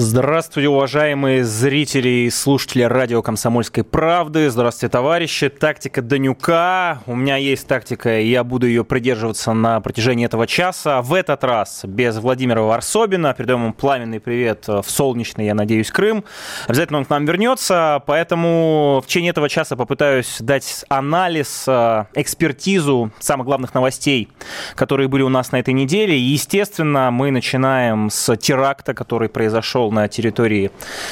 [0.00, 4.48] Здравствуйте, уважаемые зрители и слушатели радио «Комсомольской правды».
[4.48, 5.48] Здравствуйте, товарищи.
[5.48, 7.02] Тактика Данюка.
[7.06, 11.02] У меня есть тактика, и я буду ее придерживаться на протяжении этого часа.
[11.02, 13.34] В этот раз без Владимира Варсобина.
[13.34, 16.24] Передаем ему пламенный привет в солнечный, я надеюсь, Крым.
[16.68, 23.10] Обязательно он к нам вернется, поэтому в течение этого часа попытаюсь дать анализ, э, экспертизу
[23.18, 24.28] самых главных новостей,
[24.76, 26.16] которые были у нас на этой неделе.
[26.16, 30.70] И, естественно, мы начинаем с теракта, который произошел произошел на территории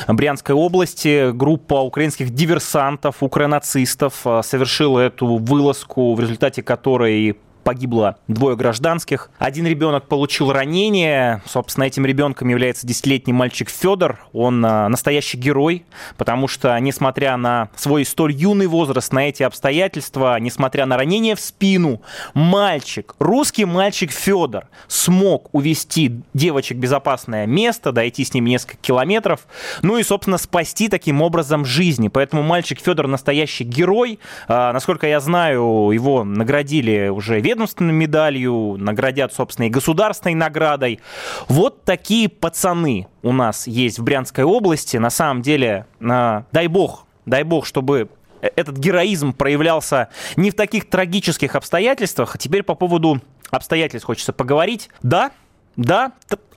[0.08, 1.32] Брянской области.
[1.32, 7.36] Группа украинских диверсантов, укронацистов э, совершила эту вылазку, в результате которой
[7.66, 9.28] погибло двое гражданских.
[9.40, 11.42] Один ребенок получил ранение.
[11.46, 14.20] Собственно, этим ребенком является десятилетний мальчик Федор.
[14.32, 15.84] Он а, настоящий герой,
[16.16, 21.40] потому что, несмотря на свой столь юный возраст, на эти обстоятельства, несмотря на ранение в
[21.40, 22.02] спину,
[22.34, 29.40] мальчик, русский мальчик Федор смог увести девочек в безопасное место, дойти с ними несколько километров,
[29.82, 32.06] ну и, собственно, спасти таким образом жизни.
[32.06, 34.20] Поэтому мальчик Федор настоящий герой.
[34.46, 41.00] А, насколько я знаю, его наградили уже ведомственной медалью, наградят, собственно, и государственной наградой.
[41.48, 44.98] Вот такие пацаны у нас есть в Брянской области.
[44.98, 48.08] На самом деле, дай бог, дай бог, чтобы
[48.40, 52.34] этот героизм проявлялся не в таких трагических обстоятельствах.
[52.34, 54.90] А теперь по поводу обстоятельств хочется поговорить.
[55.02, 55.32] Да,
[55.76, 56.12] да,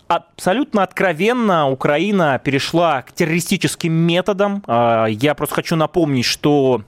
[0.07, 4.63] абсолютно откровенно Украина перешла к террористическим методам.
[4.67, 6.83] А, я просто хочу напомнить, что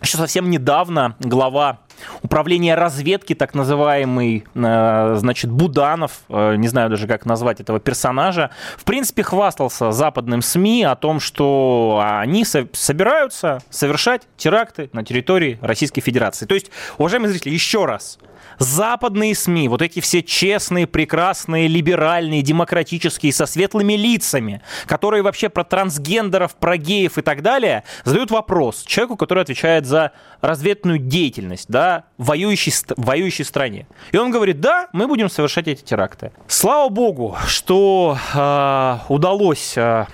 [0.00, 1.80] еще совсем недавно глава
[2.22, 8.50] управления разведки, так называемый, э, значит, Буданов, э, не знаю даже, как назвать этого персонажа,
[8.76, 16.00] в принципе, хвастался западным СМИ о том, что они собираются совершать теракты на территории Российской
[16.00, 16.46] Федерации.
[16.46, 18.18] То есть, уважаемые зрители, еще раз–
[18.60, 25.64] западные СМИ, вот эти все честные, прекрасные, либеральные, демократические, со светлыми лицами, которые вообще про
[25.64, 30.12] трансгендеров, про геев и так далее, задают вопрос человеку, который отвечает за
[30.42, 33.86] разведную деятельность, да, воюющей, воюющей стране.
[34.12, 36.30] И он говорит, да, мы будем совершать эти теракты.
[36.46, 40.06] Слава богу, что э, удалось э,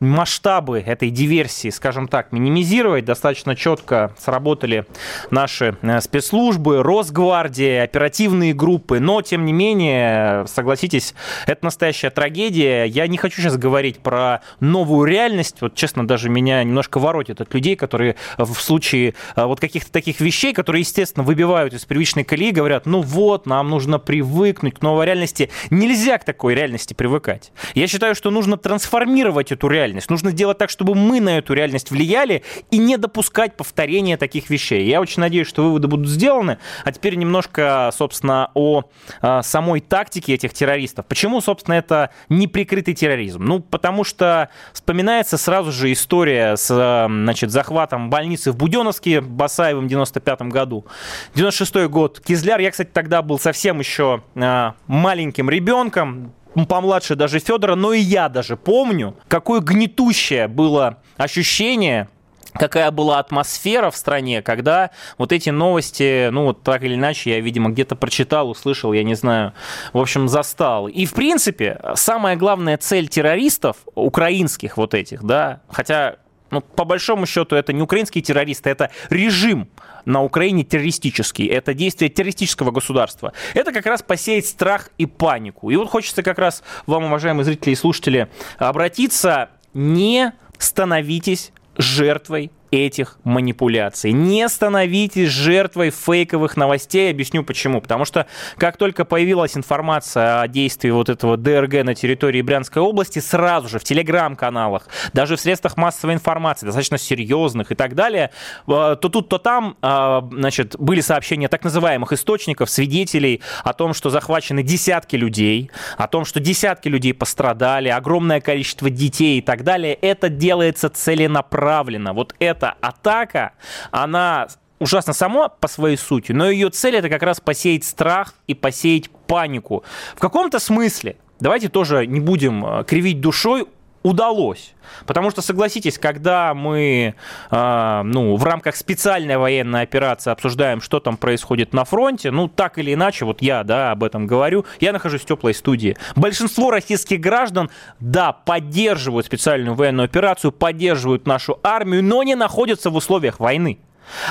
[0.00, 3.04] масштабы этой диверсии, скажем так, минимизировать.
[3.04, 4.86] Достаточно четко сработали
[5.30, 9.00] наши э, спецслужбы, Росгвардия, оперативные группы.
[9.00, 11.14] Но, тем не менее, согласитесь,
[11.46, 12.84] это настоящая трагедия.
[12.84, 15.56] Я не хочу сейчас говорить про новую реальность.
[15.60, 20.20] Вот, честно, даже меня немножко воротит от людей, которые в случае э, вот каких-то таких
[20.20, 25.06] вещей, которые, естественно, выбивают из привычной колеи, говорят, ну вот, нам нужно привыкнуть к новой
[25.06, 25.50] реальности.
[25.70, 27.52] Нельзя к такой реальности привыкать.
[27.74, 30.10] Я считаю, что нужно трансформировать эту реальность.
[30.10, 34.86] Нужно сделать так, чтобы мы на эту реальность влияли и не допускать повторения таких вещей.
[34.86, 36.58] Я очень надеюсь, что выводы будут сделаны.
[36.84, 38.84] А теперь немножко, собственно, о
[39.20, 41.06] а, самой тактике этих террористов.
[41.06, 43.44] Почему, собственно, это неприкрытый терроризм?
[43.44, 46.66] Ну, потому что вспоминается сразу же история с
[47.06, 50.86] значит, захватом больницы в Буденовске Басаевым в 95 году.
[51.34, 52.20] 96 год.
[52.20, 56.32] Кизляр, я, кстати, тогда был совсем еще а, маленьким ребенком,
[56.68, 62.08] помладше даже Федора, но и я даже помню, какое гнетущее было ощущение
[62.54, 67.40] какая была атмосфера в стране, когда вот эти новости, ну вот так или иначе, я,
[67.40, 69.52] видимо, где-то прочитал, услышал, я не знаю,
[69.92, 70.88] в общем, застал.
[70.88, 76.16] И, в принципе, самая главная цель террористов, украинских вот этих, да, хотя
[76.50, 79.68] ну, по большому счету, это не украинские террористы, это режим
[80.04, 81.46] на Украине террористический.
[81.46, 83.32] Это действие террористического государства.
[83.54, 85.70] Это как раз посеять страх и панику.
[85.70, 88.28] И вот хочется как раз вам, уважаемые зрители и слушатели,
[88.58, 94.12] обратиться, не становитесь жертвой этих манипуляций.
[94.12, 97.10] Не становитесь жертвой фейковых новостей.
[97.10, 97.80] Объясню почему.
[97.80, 98.26] Потому что
[98.56, 103.78] как только появилась информация о действии вот этого ДРГ на территории Брянской области, сразу же
[103.78, 108.30] в телеграм-каналах, даже в средствах массовой информации, достаточно серьезных и так далее,
[108.66, 113.94] э, то тут, то там, э, значит, были сообщения так называемых источников, свидетелей о том,
[113.94, 119.64] что захвачены десятки людей, о том, что десятки людей пострадали, огромное количество детей и так
[119.64, 119.94] далее.
[119.94, 122.12] Это делается целенаправленно.
[122.12, 123.52] Вот это эта атака,
[123.90, 128.54] она ужасно сама по своей сути, но ее цель это как раз посеять страх и
[128.54, 129.84] посеять панику.
[130.16, 133.66] В каком-то смысле, давайте тоже не будем э, кривить душой,
[134.04, 134.74] удалось.
[135.06, 137.14] Потому что, согласитесь, когда мы
[137.50, 142.78] э, ну, в рамках специальной военной операции обсуждаем, что там происходит на фронте, ну, так
[142.78, 145.96] или иначе, вот я, да, об этом говорю, я нахожусь в теплой студии.
[146.14, 152.96] Большинство российских граждан, да, поддерживают специальную военную операцию, поддерживают нашу армию, но не находятся в
[152.96, 153.78] условиях войны.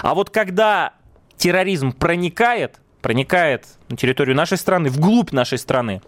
[0.04, 0.94] А вот когда
[1.36, 6.02] терроризм проникает, проникает на территорию нашей страны, вглубь нашей страны,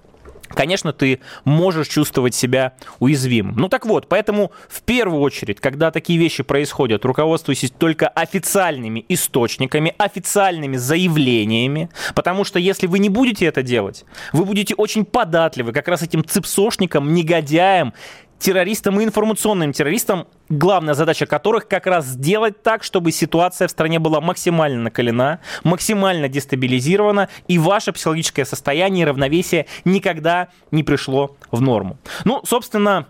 [0.55, 3.55] конечно, ты можешь чувствовать себя уязвимым.
[3.57, 9.93] Ну так вот, поэтому в первую очередь, когда такие вещи происходят, руководствуйтесь только официальными источниками,
[9.97, 15.87] официальными заявлениями, потому что если вы не будете это делать, вы будете очень податливы как
[15.87, 17.93] раз этим цепсошникам, негодяям,
[18.39, 23.99] террористам и информационным террористам, главная задача которых как раз сделать так, чтобы ситуация в стране
[23.99, 31.61] была максимально накалена, максимально дестабилизирована, и ваше психологическое состояние и равновесие никогда не пришло в
[31.61, 31.97] норму.
[32.23, 33.07] Ну, собственно,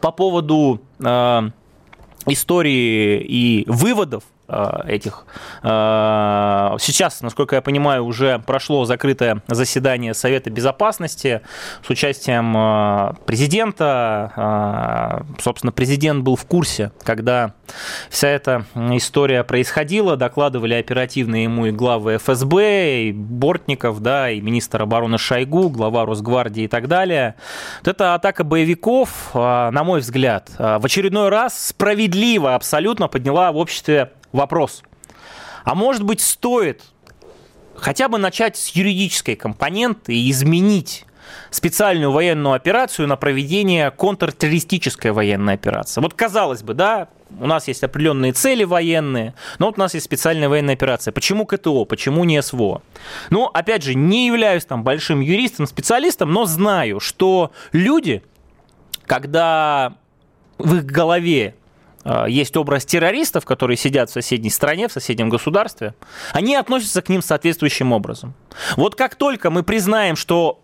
[0.00, 1.40] по поводу э,
[2.26, 4.24] истории и выводов
[4.86, 5.24] этих.
[5.62, 11.42] Э, сейчас, насколько я понимаю, уже прошло закрытое заседание Совета Безопасности
[11.84, 15.24] с участием э, президента.
[15.40, 17.54] Собственно, президент был в курсе, когда
[18.10, 20.16] вся эта история происходила.
[20.16, 26.64] Докладывали оперативно ему и главы ФСБ, и Бортников, да, и министр обороны Шойгу, глава Росгвардии
[26.64, 27.34] и так далее.
[27.80, 34.12] Вот эта атака боевиков, на мой взгляд, в очередной раз справедливо абсолютно подняла в обществе
[34.32, 34.82] вопрос.
[35.64, 36.82] А может быть, стоит
[37.76, 41.06] хотя бы начать с юридической компоненты и изменить
[41.50, 46.00] специальную военную операцию на проведение контртеррористической военной операции.
[46.00, 47.08] Вот казалось бы, да,
[47.40, 51.12] у нас есть определенные цели военные, но вот у нас есть специальная военная операция.
[51.12, 52.82] Почему КТО, почему не СВО?
[53.30, 58.22] Ну, опять же, не являюсь там большим юристом, специалистом, но знаю, что люди,
[59.06, 59.94] когда
[60.58, 61.54] в их голове
[62.26, 65.94] есть образ террористов, которые сидят в соседней стране, в соседнем государстве,
[66.32, 68.34] они относятся к ним соответствующим образом.
[68.76, 70.58] Вот как только мы признаем, что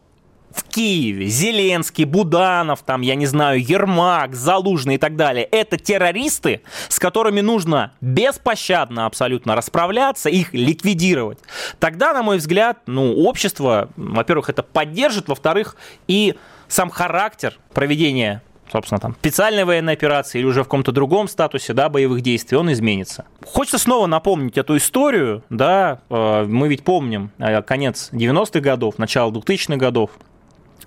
[0.50, 6.62] в Киеве Зеленский, Буданов, там, я не знаю, Ермак, Залужный и так далее, это террористы,
[6.88, 11.38] с которыми нужно беспощадно абсолютно расправляться, их ликвидировать.
[11.78, 15.76] Тогда, на мой взгляд, ну, общество, во-первых, это поддержит, во-вторых,
[16.06, 16.34] и
[16.66, 21.88] сам характер проведения собственно, там, специальной военной операции или уже в каком-то другом статусе, да,
[21.88, 23.24] боевых действий, он изменится.
[23.44, 29.30] Хочется снова напомнить эту историю, да, э, мы ведь помним э, конец 90-х годов, начало
[29.30, 30.10] 2000-х годов,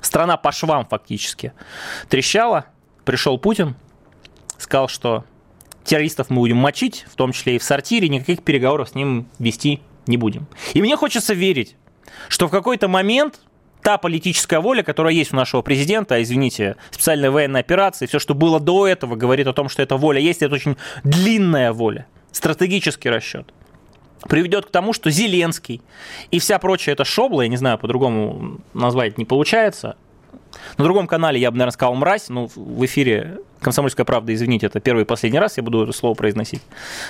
[0.01, 1.53] страна по швам фактически
[2.09, 2.65] трещала,
[3.05, 3.75] пришел Путин,
[4.57, 5.23] сказал, что
[5.83, 9.81] террористов мы будем мочить, в том числе и в сортире, никаких переговоров с ним вести
[10.07, 10.47] не будем.
[10.73, 11.75] И мне хочется верить,
[12.27, 13.39] что в какой-то момент
[13.81, 18.59] та политическая воля, которая есть у нашего президента, извините, специальная военная операция, все, что было
[18.59, 23.53] до этого, говорит о том, что эта воля есть, это очень длинная воля, стратегический расчет
[24.29, 25.81] приведет к тому, что Зеленский
[26.29, 29.95] и вся прочая эта шобла, я не знаю, по-другому назвать не получается,
[30.77, 34.79] на другом канале я бы, наверное, сказал «мразь», но в эфире «Комсомольская правда», извините, это
[34.79, 36.61] первый и последний раз я буду это слово произносить.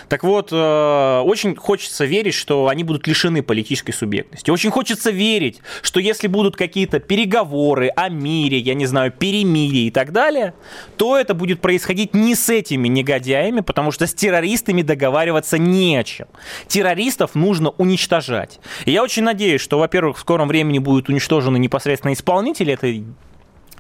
[0.09, 4.51] Так вот, э, очень хочется верить, что они будут лишены политической субъектности.
[4.51, 9.91] Очень хочется верить, что если будут какие-то переговоры о мире, я не знаю, перемирие и
[9.91, 10.53] так далее,
[10.97, 16.03] то это будет происходить не с этими негодяями, потому что с террористами договариваться не о
[16.03, 16.27] чем.
[16.67, 18.59] Террористов нужно уничтожать.
[18.85, 23.05] И я очень надеюсь, что, во-первых, в скором времени будут уничтожены непосредственно исполнители этой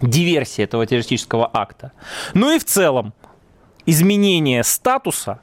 [0.07, 1.91] диверсии этого террористического акта.
[2.33, 3.13] Ну и в целом
[3.85, 5.39] изменение статуса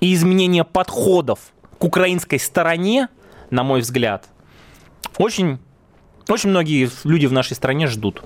[0.00, 1.40] и изменение подходов
[1.78, 3.08] к украинской стороне,
[3.50, 4.28] на мой взгляд,
[5.16, 5.58] очень,
[6.28, 8.22] очень многие люди в нашей стране ждут.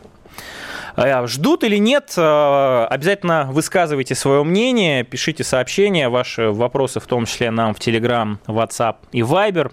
[0.97, 7.27] Э, ждут или нет, э, обязательно высказывайте свое мнение, пишите сообщения, ваши вопросы, в том
[7.27, 9.73] числе нам в Telegram, WhatsApp и Viber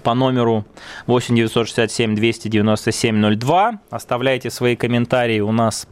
[0.00, 0.64] по номеру
[1.06, 3.80] 8 967 297 02.
[3.90, 5.86] Оставляйте свои комментарии у нас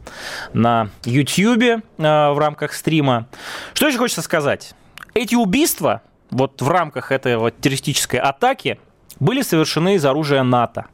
[0.53, 3.27] на YouTube э, в рамках стрима.
[3.73, 4.73] Что еще хочется сказать?
[5.13, 6.01] Эти убийства
[6.31, 8.79] вот в рамках этой вот террористической атаки
[9.19, 10.85] были совершены из оружия НАТО.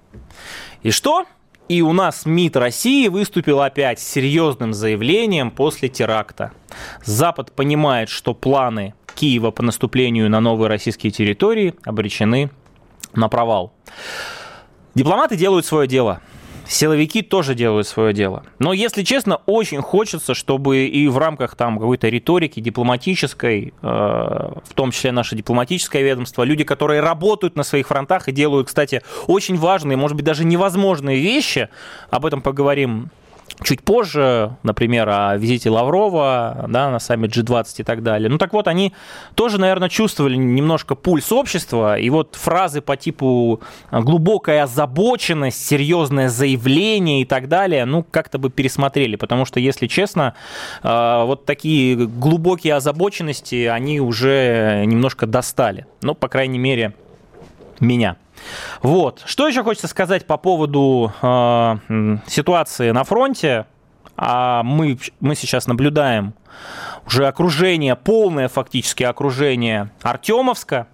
[0.83, 1.25] И что?
[1.67, 6.51] И у нас МИД России выступил опять серьезным заявлением после теракта.
[7.03, 12.51] Запад понимает, что планы Киева по наступлению на новые российские территории обречены
[13.15, 13.73] на провал.
[14.93, 16.21] Дипломаты делают свое дело.
[16.67, 18.43] Силовики тоже делают свое дело.
[18.57, 24.73] Но, если честно, очень хочется, чтобы и в рамках там какой-то риторики дипломатической, э, в
[24.73, 29.57] том числе наше дипломатическое ведомство, люди, которые работают на своих фронтах и делают, кстати, очень
[29.57, 31.69] важные, может быть, даже невозможные вещи,
[32.09, 33.11] об этом поговорим
[33.63, 38.29] чуть позже, например, о визите Лаврова да, на саммит G20 и так далее.
[38.29, 38.93] Ну так вот, они
[39.35, 43.61] тоже, наверное, чувствовали немножко пульс общества, и вот фразы по типу
[43.91, 50.35] глубокая озабоченность, серьезное заявление и так далее, ну как-то бы пересмотрели, потому что, если честно,
[50.83, 55.85] э, вот такие глубокие озабоченности, они уже немножко достали.
[56.01, 56.93] Ну, по крайней мере,
[57.79, 58.17] меня.
[58.81, 59.23] Вот.
[59.25, 61.77] Что еще хочется сказать по поводу э,
[62.27, 63.65] ситуации на фронте?
[64.17, 66.33] А мы, мы сейчас наблюдаем
[67.05, 70.87] уже окружение, полное фактически окружение Артемовска.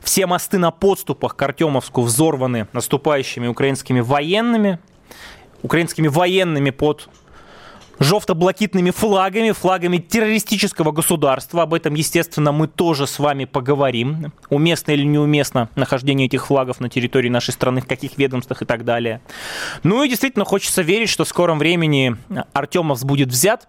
[0.00, 4.78] Все мосты на подступах к Артемовску взорваны наступающими украинскими военными.
[5.62, 7.08] Украинскими военными под
[7.98, 11.62] жовто-блакитными флагами, флагами террористического государства.
[11.62, 14.32] Об этом, естественно, мы тоже с вами поговорим.
[14.50, 18.84] Уместно или неуместно нахождение этих флагов на территории нашей страны, в каких ведомствах и так
[18.84, 19.20] далее.
[19.82, 22.16] Ну и действительно хочется верить, что в скором времени
[22.52, 23.68] Артемовс будет взят.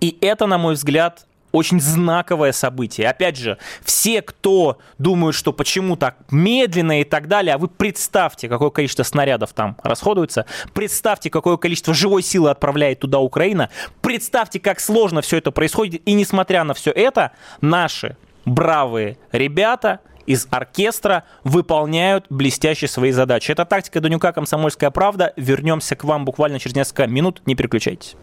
[0.00, 3.08] И это, на мой взгляд, очень знаковое событие.
[3.08, 8.48] Опять же, все, кто думают, что почему так медленно и так далее, а вы представьте,
[8.48, 14.80] какое количество снарядов там расходуется, представьте, какое количество живой силы отправляет туда Украина, представьте, как
[14.80, 22.26] сложно все это происходит, и несмотря на все это, наши бравые ребята из оркестра выполняют
[22.30, 23.50] блестяще свои задачи.
[23.50, 25.32] Это тактика Данюка «Комсомольская правда».
[25.36, 27.42] Вернемся к вам буквально через несколько минут.
[27.46, 28.16] Не переключайтесь.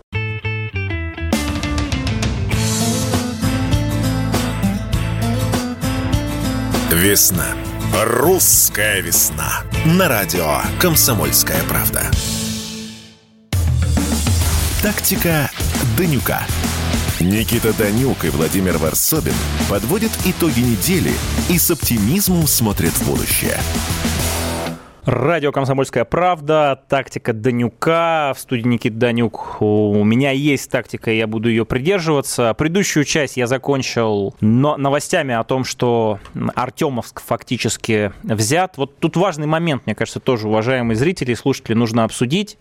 [6.99, 7.55] Весна.
[8.03, 9.63] Русская весна.
[9.85, 12.11] На радио «Комсомольская правда».
[14.83, 15.49] Тактика
[15.97, 16.45] Данюка.
[17.21, 19.33] Никита Данюк и Владимир Варсобин
[19.69, 21.13] подводят итоги недели
[21.47, 23.57] и с оптимизмом смотрят в будущее.
[25.05, 29.61] Радио «Комсомольская правда», тактика Данюка, в студии Никит Данюк.
[29.61, 32.53] У меня есть тактика, я буду ее придерживаться.
[32.53, 36.19] Предыдущую часть я закончил новостями о том, что
[36.53, 38.77] Артемовск фактически взят.
[38.77, 42.57] Вот тут важный момент, мне кажется, тоже, уважаемые зрители и слушатели, нужно обсудить.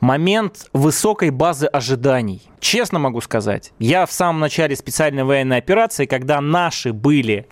[0.00, 2.42] Момент высокой базы ожиданий.
[2.58, 7.46] Честно могу сказать, я в самом начале специальной военной операции, когда наши были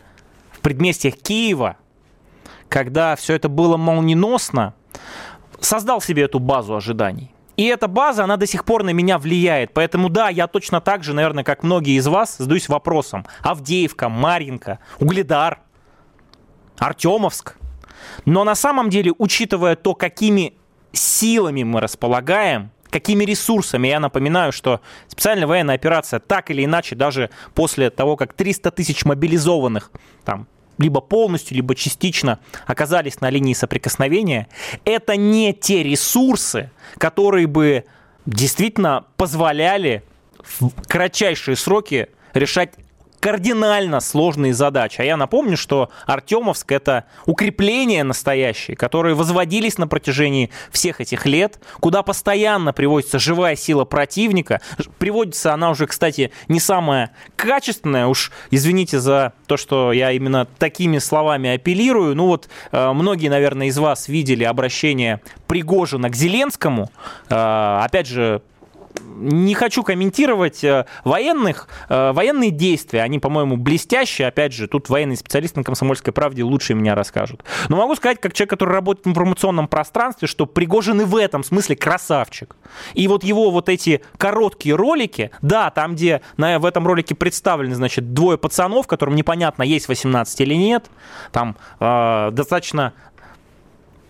[0.52, 1.76] в предместьях Киева,
[2.70, 4.74] когда все это было молниеносно,
[5.60, 7.34] создал себе эту базу ожиданий.
[7.56, 9.74] И эта база, она до сих пор на меня влияет.
[9.74, 13.26] Поэтому да, я точно так же, наверное, как многие из вас, задаюсь вопросом.
[13.42, 15.60] Авдеевка, Марьинка, Угледар,
[16.78, 17.56] Артемовск.
[18.24, 20.54] Но на самом деле, учитывая то, какими
[20.92, 23.88] силами мы располагаем, какими ресурсами.
[23.88, 29.04] Я напоминаю, что специальная военная операция так или иначе, даже после того, как 300 тысяч
[29.04, 29.92] мобилизованных
[30.24, 30.48] там,
[30.80, 34.48] либо полностью, либо частично оказались на линии соприкосновения,
[34.84, 37.84] это не те ресурсы, которые бы
[38.26, 40.02] действительно позволяли
[40.38, 42.74] в кратчайшие сроки решать
[43.20, 45.00] кардинально сложные задачи.
[45.00, 51.60] А я напомню, что Артемовск— это укрепления настоящие, которые возводились на протяжении всех этих лет,
[51.80, 54.60] куда постоянно приводится живая сила противника.
[54.98, 60.98] Приводится она уже, кстати, не самая качественная, уж извините за то, что я именно такими
[60.98, 62.16] словами апеллирую.
[62.16, 66.90] Ну вот э, многие, наверное, из вас видели обращение Пригожина к Зеленскому.
[67.28, 68.42] Э, опять же,
[69.20, 75.16] не хочу комментировать э, военных, э, военные действия, они, по-моему, блестящие, опять же, тут военные
[75.16, 77.44] специалисты на «Комсомольской правде» лучше меня расскажут.
[77.68, 81.44] Но могу сказать, как человек, который работает в информационном пространстве, что Пригожин и в этом
[81.44, 82.56] смысле красавчик.
[82.94, 87.74] И вот его вот эти короткие ролики, да, там, где на, в этом ролике представлены,
[87.74, 90.90] значит, двое пацанов, которым непонятно, есть 18 или нет,
[91.32, 92.94] там э, достаточно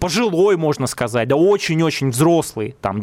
[0.01, 3.03] пожилой, можно сказать, да очень-очень взрослый, там,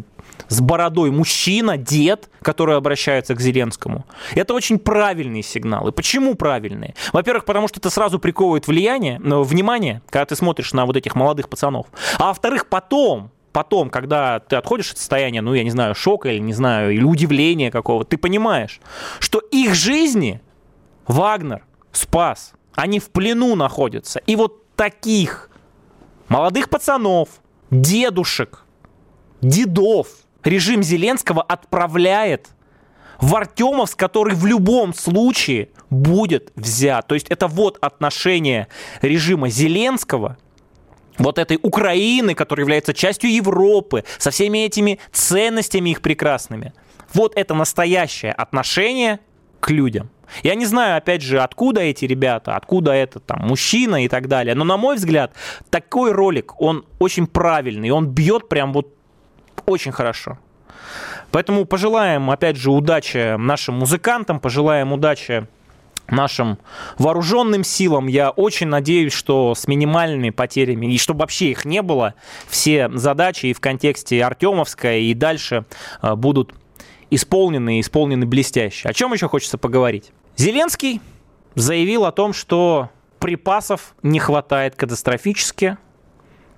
[0.49, 4.05] с бородой мужчина, дед, который обращается к Зеленскому.
[4.35, 5.91] Это очень правильные сигналы.
[5.91, 6.95] Почему правильные?
[7.13, 11.15] Во-первых, потому что это сразу приковывает влияние, ну, внимание, когда ты смотришь на вот этих
[11.15, 11.87] молодых пацанов.
[12.17, 16.39] А во-вторых, потом, потом, когда ты отходишь от состояния, ну, я не знаю, шока или,
[16.39, 18.79] не знаю, или удивления какого, ты понимаешь,
[19.19, 20.41] что их жизни
[21.07, 22.53] Вагнер спас.
[22.75, 24.19] Они в плену находятся.
[24.27, 25.49] И вот таких
[26.27, 27.29] молодых пацанов,
[27.71, 28.63] дедушек,
[29.41, 30.07] дедов
[30.43, 32.49] режим Зеленского отправляет
[33.19, 37.07] в Артемовск, который в любом случае будет взят.
[37.07, 38.67] То есть это вот отношение
[39.01, 40.37] режима Зеленского
[41.17, 46.73] вот этой Украины, которая является частью Европы, со всеми этими ценностями их прекрасными.
[47.13, 49.19] Вот это настоящее отношение
[49.59, 50.11] к людям.
[50.43, 54.55] Я не знаю, опять же, откуда эти ребята, откуда этот там мужчина и так далее,
[54.55, 55.33] но на мой взгляд,
[55.69, 58.93] такой ролик, он очень правильный, он бьет прям вот
[59.65, 60.37] очень хорошо.
[61.31, 65.47] Поэтому пожелаем, опять же, удачи нашим музыкантам, пожелаем удачи
[66.09, 66.57] нашим
[66.97, 68.07] вооруженным силам.
[68.07, 72.13] Я очень надеюсь, что с минимальными потерями, и чтобы вообще их не было,
[72.47, 75.65] все задачи и в контексте Артемовска, и дальше
[76.01, 76.53] э, будут
[77.09, 78.87] исполнены и исполнены блестяще.
[78.87, 80.11] О чем еще хочется поговорить?
[80.35, 81.01] Зеленский
[81.55, 85.77] заявил о том, что припасов не хватает катастрофически,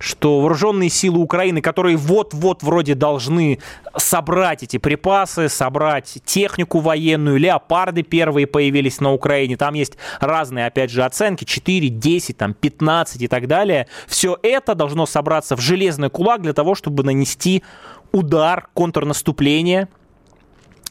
[0.00, 3.58] что вооруженные силы Украины, которые вот-вот вроде должны
[3.96, 10.90] собрать эти припасы, собрать технику военную, леопарды первые появились на Украине, там есть разные, опять
[10.90, 13.88] же, оценки, 4, 10, там, 15 и так далее.
[14.06, 17.62] Все это должно собраться в железный кулак для того, чтобы нанести
[18.10, 19.88] удар, контрнаступление,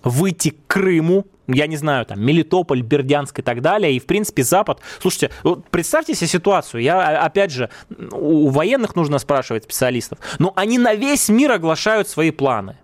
[0.03, 4.43] выйти к Крыму, я не знаю, там, Мелитополь, Бердянск и так далее, и, в принципе,
[4.43, 4.81] Запад.
[5.01, 7.69] Слушайте, вот представьте себе ситуацию, я, опять же,
[8.11, 12.77] у военных нужно спрашивать специалистов, но они на весь мир оглашают свои планы.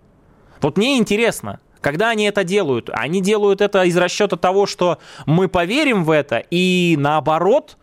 [0.61, 5.47] Вот мне интересно, когда они это делают, они делают это из расчета того, что мы
[5.47, 7.77] поверим в это, и наоборот,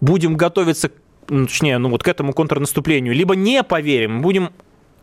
[0.00, 0.90] будем готовиться
[1.28, 4.52] ну, точнее, ну вот к этому контрнаступлению, либо не поверим, будем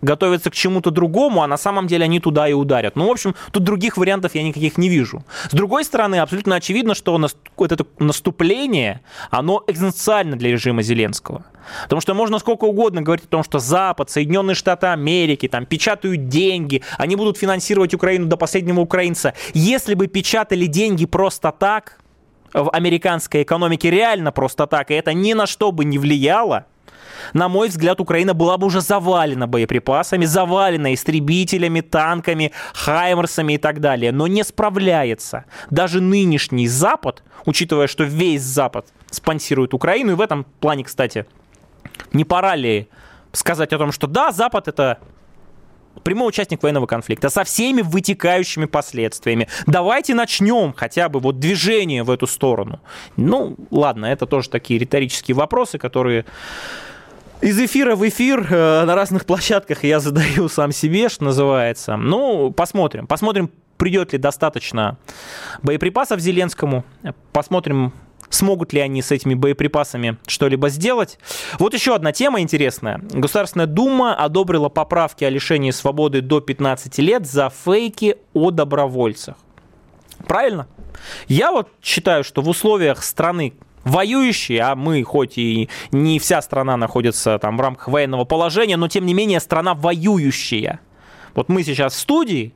[0.02, 2.96] готовятся к чему-то другому, а на самом деле они туда и ударят.
[2.96, 5.24] Ну, в общем, тут других вариантов я никаких не вижу.
[5.50, 7.20] С другой стороны, абсолютно очевидно, что
[7.58, 11.46] это наступление, оно экзистенциально для режима Зеленского.
[11.84, 16.28] Потому что можно сколько угодно говорить о том, что Запад, Соединенные Штаты Америки, там печатают
[16.28, 19.34] деньги, они будут финансировать Украину до последнего украинца.
[19.54, 22.00] Если бы печатали деньги просто так,
[22.54, 26.66] в американской экономике реально просто так, и это ни на что бы не влияло,
[27.34, 33.80] на мой взгляд, Украина была бы уже завалена боеприпасами, завалена истребителями, танками, хаймерсами и так
[33.80, 35.46] далее, но не справляется.
[35.70, 41.26] Даже нынешний Запад, учитывая, что весь Запад спонсирует Украину, и в этом плане, кстати,
[42.14, 42.88] не пора ли
[43.32, 45.00] сказать о том, что да, Запад это
[46.04, 49.48] прямой участник военного конфликта со всеми вытекающими последствиями.
[49.68, 52.80] Давайте начнем хотя бы вот движение в эту сторону.
[53.18, 56.26] Ну, ладно, это тоже такие риторические вопросы, которые
[57.42, 61.98] из эфира в эфир э, на разных площадках я задаю сам себе, что называется.
[61.98, 63.08] Ну, посмотрим.
[63.08, 64.98] Посмотрим, придет ли достаточно
[65.64, 66.86] боеприпасов Зеленскому.
[67.34, 67.94] Посмотрим,
[68.30, 71.18] смогут ли они с этими боеприпасами что-либо сделать.
[71.60, 73.02] Вот еще одна тема интересная.
[73.12, 79.36] Государственная Дума одобрила поправки о лишении свободы до 15 лет за фейки о добровольцах.
[80.28, 80.68] Правильно?
[81.28, 86.78] Я вот считаю, что в условиях страны, воюющие, а мы хоть и не вся страна
[86.78, 90.80] находится там в рамках военного положения, но тем не менее страна воюющая.
[91.34, 92.54] Вот мы сейчас в студии,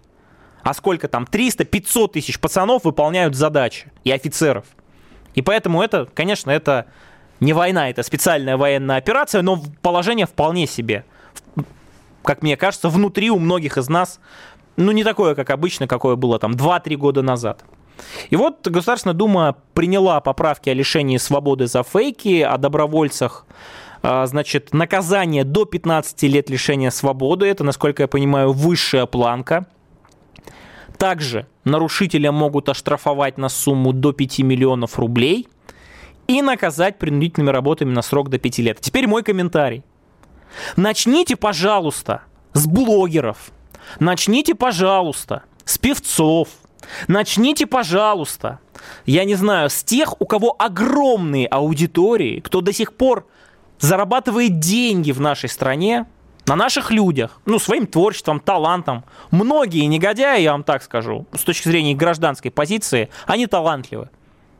[0.63, 4.65] а сколько там, 300-500 тысяч пацанов выполняют задачи и офицеров.
[5.33, 6.87] И поэтому это, конечно, это
[7.39, 11.05] не война, это специальная военная операция, но положение вполне себе.
[12.23, 14.19] Как мне кажется, внутри у многих из нас,
[14.77, 17.63] ну не такое, как обычно, какое было там 2-3 года назад.
[18.29, 23.45] И вот Государственная Дума приняла поправки о лишении свободы за фейки, о добровольцах,
[24.01, 29.67] а, значит, наказание до 15 лет лишения свободы, это, насколько я понимаю, высшая планка.
[30.97, 35.47] Также нарушителя могут оштрафовать на сумму до 5 миллионов рублей
[36.27, 38.79] и наказать принудительными работами на срок до 5 лет.
[38.79, 39.83] Теперь мой комментарий.
[40.77, 42.21] Начните, пожалуйста,
[42.53, 43.51] с блогеров.
[43.99, 46.49] Начните, пожалуйста, с певцов–
[47.07, 48.59] Начните, пожалуйста,
[49.05, 53.27] я не знаю, с тех, у кого огромные аудитории, кто до сих пор
[53.79, 56.05] зарабатывает деньги в нашей стране,
[56.47, 59.03] на наших людях, ну, своим творчеством, талантом.
[59.31, 64.09] Многие негодяи, я вам так скажу, с точки зрения гражданской позиции, они талантливы.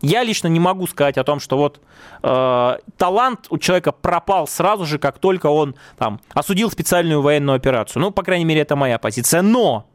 [0.01, 1.79] Я лично не могу сказать о том, что вот
[2.21, 8.01] э, талант у человека пропал сразу же, как только он там осудил специальную военную операцию.
[8.01, 9.41] Ну, по крайней мере, это моя позиция.
[9.41, 9.87] Но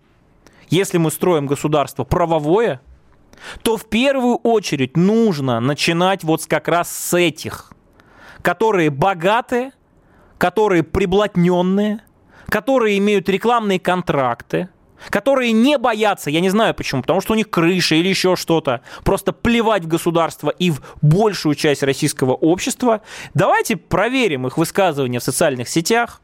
[0.70, 2.80] если мы строим государство правовое,
[3.62, 7.72] то в первую очередь нужно начинать вот как раз с этих,
[8.42, 9.72] которые богатые,
[10.38, 12.00] которые приблотненные,
[12.48, 14.68] которые имеют рекламные контракты,
[15.08, 18.82] которые не боятся, я не знаю почему, потому что у них крыша или еще что-то,
[19.02, 23.00] просто плевать в государство и в большую часть российского общества.
[23.32, 26.20] Давайте проверим их высказывания в социальных сетях,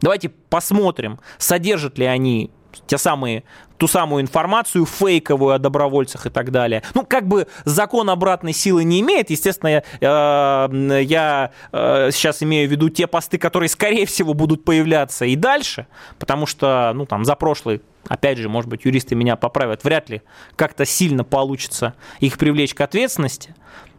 [0.00, 2.50] давайте посмотрим, содержат ли они
[2.86, 3.44] те самые,
[3.76, 6.82] ту самую информацию фейковую о добровольцах и так далее.
[6.94, 9.30] Ну, как бы закон обратной силы не имеет.
[9.30, 14.64] Естественно, я, э, я э, сейчас имею в виду те посты, которые, скорее всего, будут
[14.64, 15.86] появляться и дальше,
[16.18, 20.22] потому что, ну, там, за прошлый опять же, может быть, юристы меня поправят, вряд ли
[20.56, 23.54] как-то сильно получится их привлечь к ответственности.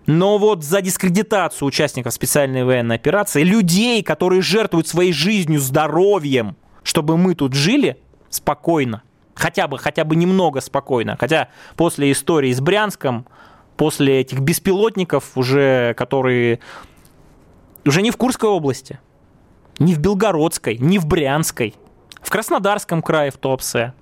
[0.08, 7.18] Но вот за дискредитацию участников специальной военной операции, людей, которые жертвуют своей жизнью, здоровьем, чтобы
[7.18, 7.98] мы тут жили–
[8.32, 9.04] спокойно.
[9.36, 11.16] Хотя бы, хотя бы немного спокойно.
[11.20, 13.28] Хотя после истории с Брянском,
[13.78, 16.60] после этих беспилотников, уже которые
[17.86, 19.00] уже не в Курской области,
[19.80, 21.76] не в Белгородской, не в Брянской,
[22.22, 23.94] в Краснодарском крае в Туапсе,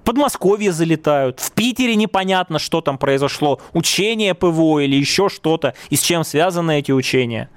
[0.00, 5.96] в Подмосковье залетают, в Питере непонятно, что там произошло, учение ПВО или еще что-то, и
[5.96, 7.48] с чем связаны эти учения.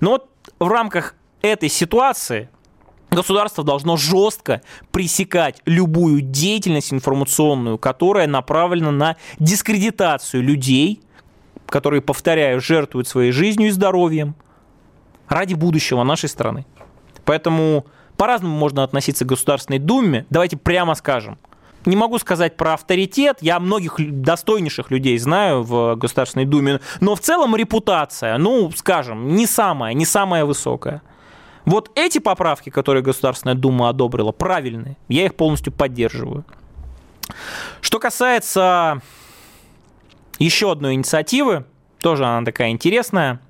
[0.00, 0.28] Но вот
[0.58, 2.48] в рамках этой ситуации
[3.10, 11.00] государство должно жестко пресекать любую деятельность информационную, которая направлена на дискредитацию людей,
[11.66, 14.34] которые, повторяю, жертвуют своей жизнью и здоровьем
[15.28, 16.66] ради будущего нашей страны.
[17.24, 20.26] Поэтому по-разному можно относиться к Государственной Думе.
[20.30, 21.38] Давайте прямо скажем.
[21.84, 27.20] Не могу сказать про авторитет, я многих достойнейших людей знаю в Государственной Думе, но в
[27.20, 31.02] целом репутация, ну, скажем, не самая, не самая высокая.
[31.66, 34.96] Вот эти поправки, которые Государственная Дума одобрила, правильные.
[35.08, 36.44] Я их полностью поддерживаю.
[37.80, 39.02] Что касается
[40.38, 41.64] еще одной инициативы,
[42.00, 43.40] тоже она такая интересная.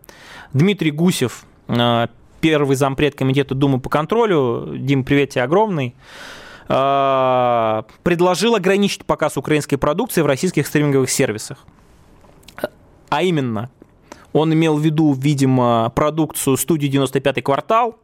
[0.54, 2.06] Дмитрий Гусев, э,
[2.40, 5.94] первый зампред комитета Думы по контролю, Дим, привет тебе огромный,
[6.68, 11.66] э, предложил ограничить показ украинской продукции в российских стриминговых сервисах.
[13.10, 13.68] А именно,
[14.32, 17.98] он имел в виду, видимо, продукцию студии «95-й квартал»,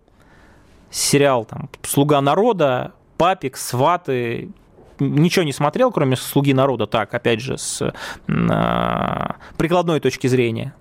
[0.93, 4.51] сериал там «Слуга народа», «Папик», «Сваты»,
[5.01, 7.93] ничего не смотрел, кроме «Слуги народа», так, опять же, с э,
[9.57, 10.75] прикладной точки зрения.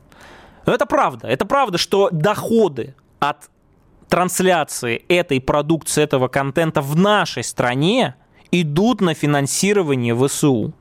[0.65, 1.27] Но это правда.
[1.27, 3.49] Это правда, что доходы от
[4.09, 8.15] трансляции этой продукции, этого контента в нашей стране
[8.51, 10.73] идут на финансирование ВСУ.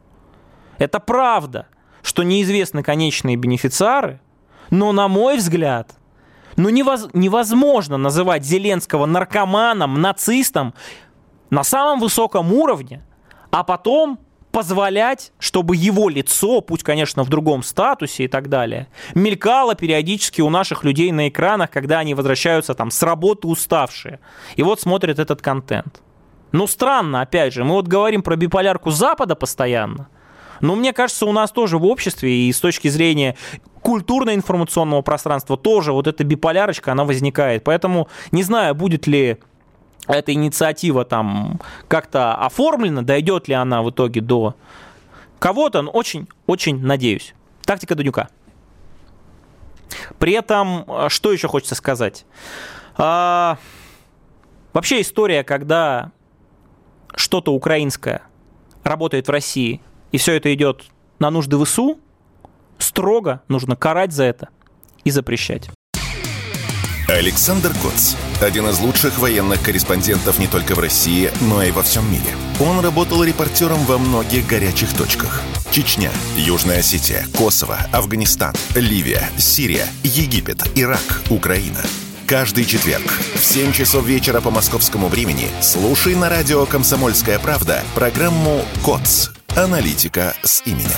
[0.78, 1.68] Это правда,
[2.02, 4.20] что неизвестны конечные бенефициары,
[4.70, 5.94] но, на мой взгляд,
[6.62, 10.74] ну невоз, невозможно называть Зеленского наркоманом, нацистом
[11.50, 13.02] на самом высоком уровне,
[13.50, 14.18] а потом
[14.52, 20.50] позволять, чтобы его лицо, пусть, конечно, в другом статусе и так далее, мелькало периодически у
[20.50, 24.20] наших людей на экранах, когда они возвращаются там с работы уставшие.
[24.56, 26.02] И вот смотрят этот контент.
[26.52, 30.08] Ну, странно, опять же, мы вот говорим про биполярку Запада постоянно,
[30.60, 33.36] но мне кажется, у нас тоже в обществе и с точки зрения
[33.82, 37.64] культурно-информационного пространства тоже вот эта биполярочка, она возникает.
[37.64, 39.38] Поэтому не знаю, будет ли
[40.06, 44.54] эта инициатива там как-то оформлена, дойдет ли она в итоге до
[45.38, 47.34] кого-то, но очень-очень надеюсь.
[47.64, 48.28] Тактика Данюка.
[50.18, 52.24] При этом, что еще хочется сказать?
[52.96, 53.58] А,
[54.72, 56.12] вообще история, когда
[57.14, 58.22] что-то украинское
[58.84, 59.80] работает в России,
[60.12, 60.84] и все это идет
[61.18, 61.98] на нужды ВСУ,
[62.78, 64.48] строго нужно карать за это
[65.04, 65.70] и запрещать.
[67.08, 68.14] Александр Коц.
[68.40, 72.30] Один из лучших военных корреспондентов не только в России, но и во всем мире.
[72.60, 75.42] Он работал репортером во многих горячих точках.
[75.72, 81.80] Чечня, Южная Осетия, Косово, Афганистан, Ливия, Сирия, Египет, Ирак, Украина.
[82.26, 88.64] Каждый четверг в 7 часов вечера по московскому времени слушай на радио «Комсомольская правда» программу
[88.84, 89.32] «КОЦ.
[89.56, 90.90] Аналитика с именем».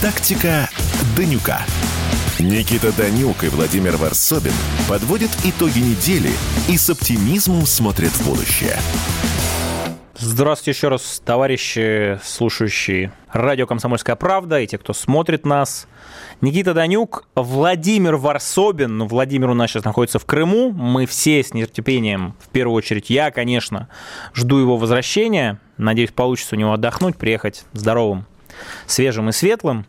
[0.00, 0.68] Тактика
[1.16, 1.64] Данюка.
[2.38, 4.52] Никита Данюк и Владимир Варсобин
[4.88, 6.32] подводят итоги недели
[6.68, 8.78] и с оптимизмом смотрят в будущее.
[10.18, 15.86] Здравствуйте еще раз, товарищи, слушающие радио «Комсомольская правда» и те, кто смотрит нас.
[16.40, 18.96] Никита Данюк, Владимир Варсобин.
[18.96, 20.70] Ну, Владимир у нас сейчас находится в Крыму.
[20.70, 23.90] Мы все с нетерпением, в первую очередь я, конечно,
[24.32, 25.60] жду его возвращения.
[25.76, 28.24] Надеюсь, получится у него отдохнуть, приехать здоровым,
[28.86, 29.84] свежим и светлым.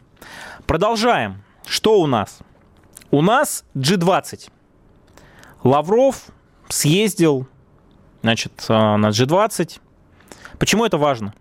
[0.66, 1.42] Продолжаем.
[1.66, 2.40] Что у нас?
[3.12, 4.50] У нас G20.
[5.64, 6.26] Лавров
[6.68, 7.48] съездил
[8.24, 9.80] значит, э, на G20.
[10.60, 11.34] Почему это важно?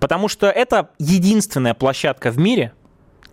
[0.00, 2.72] Потому что это единственная площадка в мире,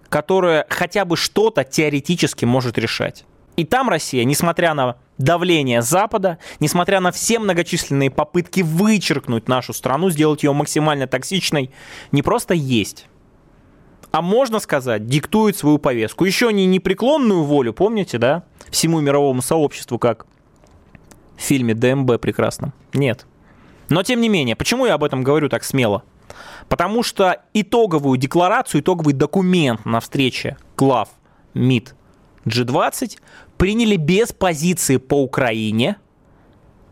[0.09, 3.25] которая хотя бы что-то теоретически может решать.
[3.55, 10.09] И там Россия, несмотря на давление Запада, несмотря на все многочисленные попытки вычеркнуть нашу страну,
[10.09, 11.71] сделать ее максимально токсичной,
[12.11, 13.07] не просто есть,
[14.11, 16.25] а можно сказать, диктует свою повестку.
[16.25, 20.25] Еще не непреклонную волю, помните, да, всему мировому сообществу, как
[21.35, 22.73] в фильме ДМБ прекрасном.
[22.93, 23.25] Нет.
[23.89, 26.03] Но тем не менее, почему я об этом говорю так смело?
[26.69, 31.09] Потому что итоговую декларацию, итоговый документ на встрече глав
[31.53, 31.95] МИД
[32.45, 33.19] G20
[33.57, 35.97] приняли без позиции по Украине–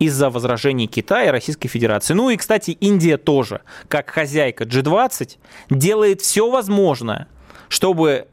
[0.01, 2.15] из-за возражений Китая и Российской Федерации.
[2.15, 5.37] Ну и, кстати, Индия тоже, как хозяйка G20,
[5.69, 7.27] делает все возможное,
[7.69, 8.27] чтобы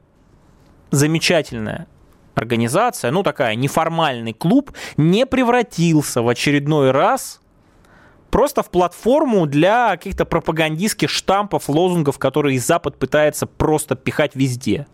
[0.90, 1.86] замечательная
[2.34, 7.42] организация, ну такая неформальный клуб, не превратился в очередной раз
[8.30, 14.86] просто в платформу для каких-то пропагандистских штампов, лозунгов, которые Запад пытается просто пихать везде.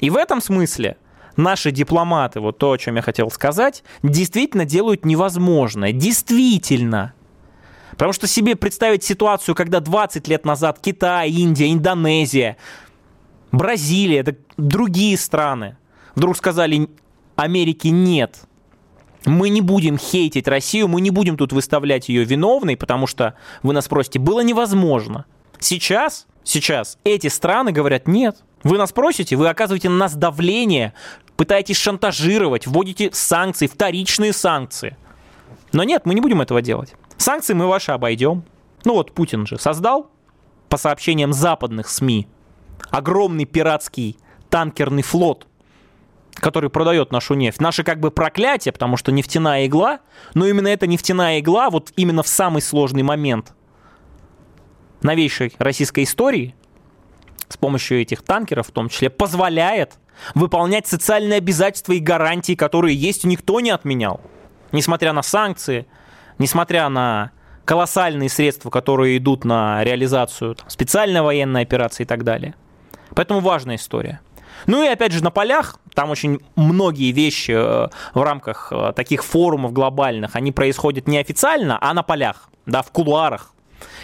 [0.00, 0.96] И в этом смысле
[1.36, 5.92] наши дипломаты, вот то, о чем я хотел сказать, действительно делают невозможное.
[5.92, 7.14] Действительно.
[7.92, 12.56] Потому что себе представить ситуацию, когда 20 лет назад Китай, Индия, Индонезия,
[13.50, 15.76] Бразилия, это другие страны
[16.14, 16.88] вдруг сказали
[17.36, 18.40] Америке нет.
[19.24, 23.72] Мы не будем хейтить Россию, мы не будем тут выставлять ее виновной, потому что вы
[23.72, 25.26] нас спросите, было невозможно.
[25.60, 28.36] Сейчас, сейчас эти страны говорят нет.
[28.64, 30.92] Вы нас просите, вы оказываете на нас давление,
[31.36, 34.96] пытаетесь шантажировать, вводите санкции, вторичные санкции.
[35.72, 36.94] Но нет, мы не будем этого делать.
[37.16, 38.44] Санкции мы ваши обойдем.
[38.84, 40.10] Ну вот Путин же создал,
[40.68, 42.26] по сообщениям западных СМИ,
[42.90, 44.16] огромный пиратский
[44.48, 45.46] танкерный флот,
[46.34, 47.60] который продает нашу нефть.
[47.60, 50.00] Наше как бы проклятие, потому что нефтяная игла,
[50.34, 53.52] но именно эта нефтяная игла вот именно в самый сложный момент
[55.02, 56.54] новейшей российской истории
[57.48, 59.98] с помощью этих танкеров в том числе позволяет
[60.34, 64.20] выполнять социальные обязательства и гарантии, которые есть, никто не отменял.
[64.70, 65.86] Несмотря на санкции,
[66.38, 67.32] несмотря на
[67.64, 72.54] колоссальные средства, которые идут на реализацию там, специальной военной операции и так далее.
[73.14, 74.20] Поэтому важная история.
[74.66, 79.24] Ну и опять же на полях, там очень многие вещи э, в рамках э, таких
[79.24, 83.54] форумов глобальных, они происходят неофициально, а на полях, да, в кулуарах.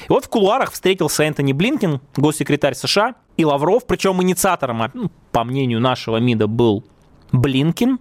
[0.08, 5.10] И вот в кулуарах встретился Энтони Блинкин, госсекретарь США, и Лавров, причем инициатором, а, ну,
[5.32, 6.84] по мнению нашего МИДа, был
[7.30, 7.98] Блинкин,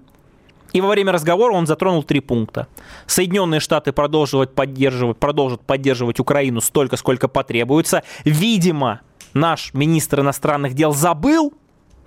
[0.73, 2.67] и во время разговора он затронул три пункта.
[3.05, 8.03] Соединенные Штаты продолжат поддерживать, продолжат поддерживать Украину столько, сколько потребуется.
[8.25, 9.01] Видимо,
[9.33, 11.53] наш министр иностранных дел забыл,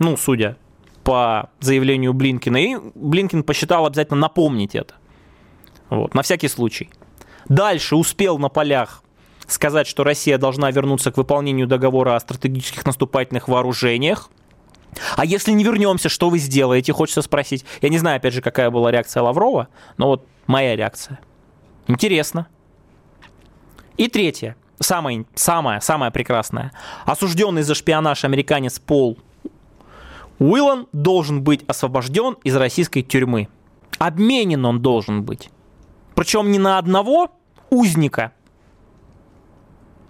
[0.01, 0.57] ну, судя
[1.05, 4.95] по заявлению Блинкина, и Блинкин посчитал обязательно напомнить это.
[5.91, 6.91] Вот, на всякий случай.
[7.49, 9.03] Дальше успел на полях
[9.47, 14.31] сказать, что Россия должна вернуться к выполнению договора о стратегических наступательных вооружениях.
[15.17, 17.65] А если не вернемся, что вы сделаете, хочется спросить.
[17.81, 21.21] Я не знаю, опять же, какая была реакция Лаврова, но вот моя реакция.
[21.87, 22.47] Интересно.
[23.97, 26.73] И третье, самое, самое, самое прекрасное.
[27.05, 29.19] Осужденный за шпионаж американец Пол
[30.41, 33.49] Уиллан должен быть освобожден из российской тюрьмы.
[33.99, 35.51] Обменен он должен быть.
[36.15, 37.31] Причем не на одного
[37.69, 38.33] узника,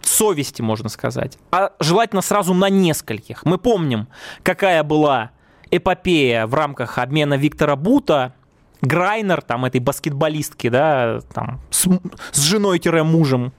[0.03, 3.45] совести, можно сказать, а желательно сразу на нескольких.
[3.45, 4.07] Мы помним,
[4.43, 5.33] какая была
[5.71, 8.35] эпопея в рамках обмена Виктора Бута,
[8.83, 11.89] Грайнер, там, этой баскетболистки, да, там, с,
[12.31, 13.53] с женой-мужем.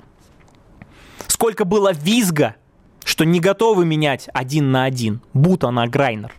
[1.28, 2.56] Сколько было визга,
[3.04, 5.22] что не готовы менять один на один.
[5.34, 6.34] Бута на Грайнер.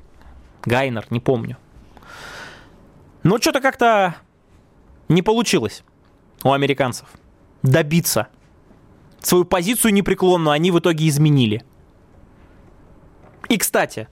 [0.64, 1.56] Гайнер, не помню.
[3.22, 4.16] Но что-то как-то
[5.08, 5.84] не получилось
[6.42, 7.08] у американцев
[7.62, 8.28] добиться.
[9.20, 11.64] Свою позицию непреклонную они в итоге изменили.
[13.48, 14.08] И, кстати,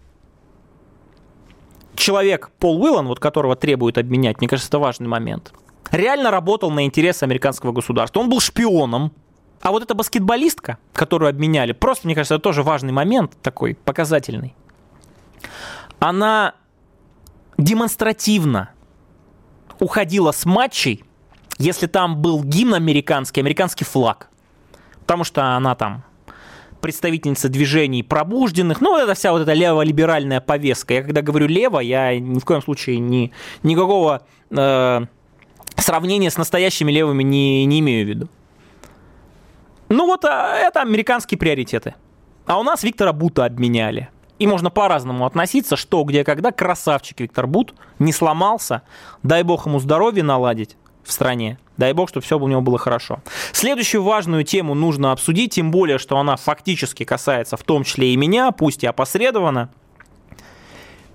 [1.97, 5.53] человек Пол Уиллан, вот которого требуют обменять, мне кажется, это важный момент,
[5.91, 8.21] реально работал на интересы американского государства.
[8.21, 9.13] Он был шпионом.
[9.61, 14.55] А вот эта баскетболистка, которую обменяли, просто, мне кажется, это тоже важный момент такой, показательный
[16.01, 16.55] она
[17.59, 18.71] демонстративно
[19.79, 21.05] уходила с матчей,
[21.59, 24.29] если там был гимн американский, американский флаг.
[25.03, 26.03] Потому что она там
[26.81, 30.95] представительница движений пробужденных, ну, это вся вот эта леволиберальная повестка.
[30.95, 33.33] Я когда говорю лево, я ни в коем случае ни,
[33.63, 35.01] никакого э,
[35.77, 38.29] сравнения с настоящими левыми не, не имею в виду.
[39.91, 41.95] Ну вот а, это американские приоритеты.
[42.47, 44.09] А у нас Виктора Бута обменяли–
[44.41, 46.51] и можно по-разному относиться, что, где, когда.
[46.51, 48.83] Красавчик Виктор Бут не сломался.
[49.23, 51.59] Дай бог ему здоровье наладить в стране.
[51.77, 53.23] Дай бог, чтобы все у него было хорошо.
[53.53, 58.17] Следующую важную тему нужно обсудить, тем более, что она фактически касается в том числе и
[58.17, 59.71] меня, пусть и опосредованно.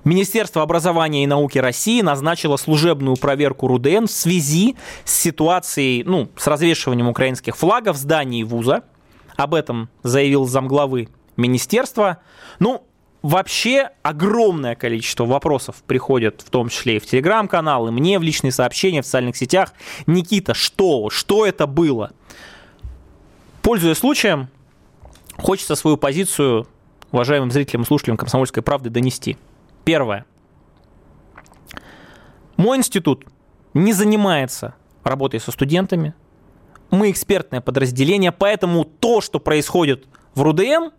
[0.03, 6.45] Министерство образования и науки России назначило служебную проверку РУДН в связи с ситуацией, ну, с
[6.45, 8.83] развешиванием украинских флагов в здании вуза.
[9.35, 12.19] Об этом заявил замглавы министерства.
[12.59, 12.85] Ну,
[13.25, 18.51] вообще огромное количество вопросов приходят, в том числе и в телеграм-канал, и мне в личные
[18.51, 19.73] сообщения в социальных сетях.
[20.05, 21.09] Никита, что?
[21.09, 22.11] Что это было?
[23.63, 24.47] Пользуясь случаем,
[25.38, 26.67] хочется свою позицию
[27.11, 29.38] уважаемым зрителям и слушателям «Комсомольской правды» донести.
[29.85, 30.25] Первое.
[32.57, 33.25] Мой институт
[33.73, 36.13] не занимается работой со студентами.
[36.91, 40.91] Мы экспертное подразделение, поэтому то, что происходит в РУДН,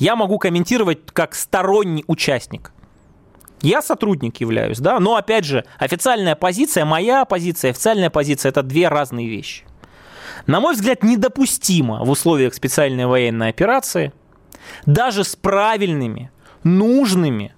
[0.00, 2.72] я могу комментировать как сторонний участник.
[3.60, 8.88] Я сотрудник являюсь, да, но опять же, официальная позиция, моя позиция, официальная позиция– это две
[8.88, 9.64] разные вещи.
[10.46, 14.12] на мой взгляд, недопустимо в условиях специальной военной операции,
[14.86, 16.30] даже с правильными,
[16.64, 17.54] нужными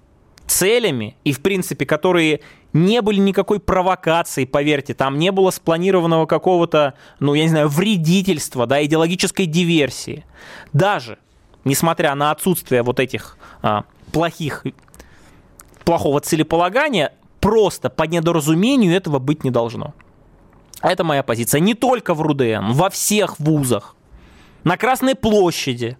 [0.48, 2.40] целями и, в принципе, которые
[2.72, 8.66] не были никакой провокации, поверьте, там не было спланированного какого-то, ну, я не знаю, вредительства,
[8.66, 10.24] да, идеологической диверсии.
[10.72, 11.18] Даже
[11.64, 14.64] несмотря на отсутствие вот этих а, плохих,
[15.84, 19.94] плохого целеполагания, просто по недоразумению этого быть не должно.
[20.80, 21.60] Это моя позиция.
[21.60, 23.96] Не только в РУДН, во всех вузах,
[24.64, 25.96] на Красной площади.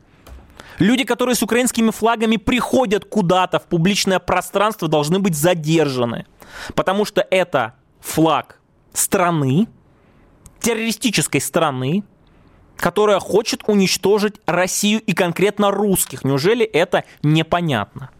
[0.78, 6.26] Люди, которые с украинскими флагами приходят куда-то в публичное пространство, должны быть задержаны.
[6.74, 8.58] Потому что это флаг
[8.92, 9.68] страны,
[10.60, 12.04] террористической страны,
[12.82, 16.24] которая хочет уничтожить Россию и конкретно русских.
[16.24, 18.10] Неужели это непонятно?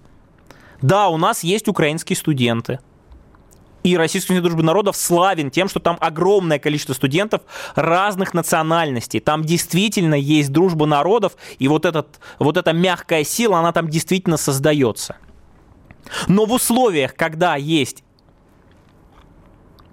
[0.81, 2.79] Да, у нас есть украинские студенты.
[3.83, 7.43] И Российский институт дружбы народов славен тем, что там огромное количество студентов
[7.75, 9.19] разных национальностей.
[9.19, 14.37] Там действительно есть дружба народов, и вот, этот, вот эта мягкая сила, она там действительно
[14.37, 15.17] создается.
[16.29, 18.05] Но в условиях, когда есть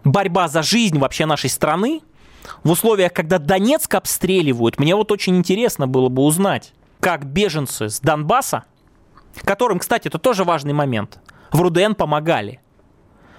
[0.04, 2.02] борьба за жизнь вообще нашей страны,
[2.64, 8.00] в условиях, когда Донецк обстреливают, мне вот очень интересно было бы узнать, как беженцы с
[8.00, 8.66] Донбасса,
[9.44, 11.20] которым, кстати, это тоже важный момент,
[11.52, 12.62] в РУДН помогали.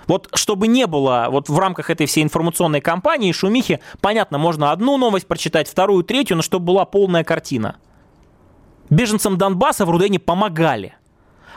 [0.07, 4.97] Вот чтобы не было вот в рамках этой всей информационной кампании шумихи, понятно, можно одну
[4.97, 7.77] новость прочитать, вторую, третью, но чтобы была полная картина.
[8.89, 10.95] Беженцам Донбасса в Рудене помогали.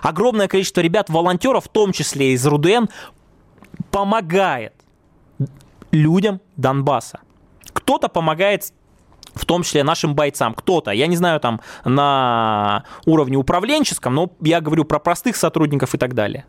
[0.02, 2.90] Огромное количество ребят, волонтеров, в том числе из Руден,
[3.90, 4.74] помогает
[5.92, 7.22] людям Донбасса.
[7.74, 8.72] Кто-то помогает
[9.36, 10.54] в том числе нашим бойцам.
[10.54, 15.98] Кто-то, я не знаю, там на уровне управленческом, но я говорю про простых сотрудников и
[15.98, 16.46] так далее.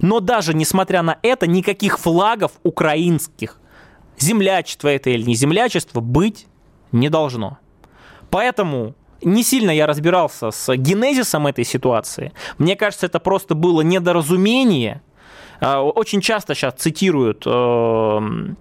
[0.00, 3.58] Но даже несмотря на это, никаких флагов украинских,
[4.18, 6.46] землячество это или не землячество, быть
[6.92, 7.58] не должно.
[8.30, 12.32] Поэтому не сильно я разбирался с генезисом этой ситуации.
[12.58, 15.02] Мне кажется, это просто было недоразумение.
[15.60, 18.56] А, очень часто сейчас цитируют эм,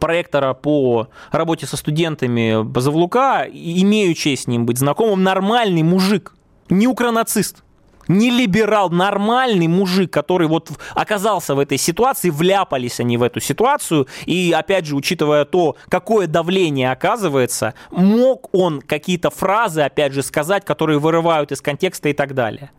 [0.00, 6.34] проектора по работе со студентами Базовлука, имею честь с ним быть знакомым, нормальный мужик,
[6.68, 7.62] не укронацист
[8.08, 14.08] не либерал, нормальный мужик, который вот оказался в этой ситуации, вляпались они в эту ситуацию,
[14.24, 20.64] и опять же, учитывая то, какое давление оказывается, мог он какие-то фразы, опять же, сказать,
[20.64, 22.70] которые вырывают из контекста и так далее.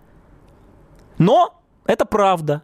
[1.17, 2.63] Но это правда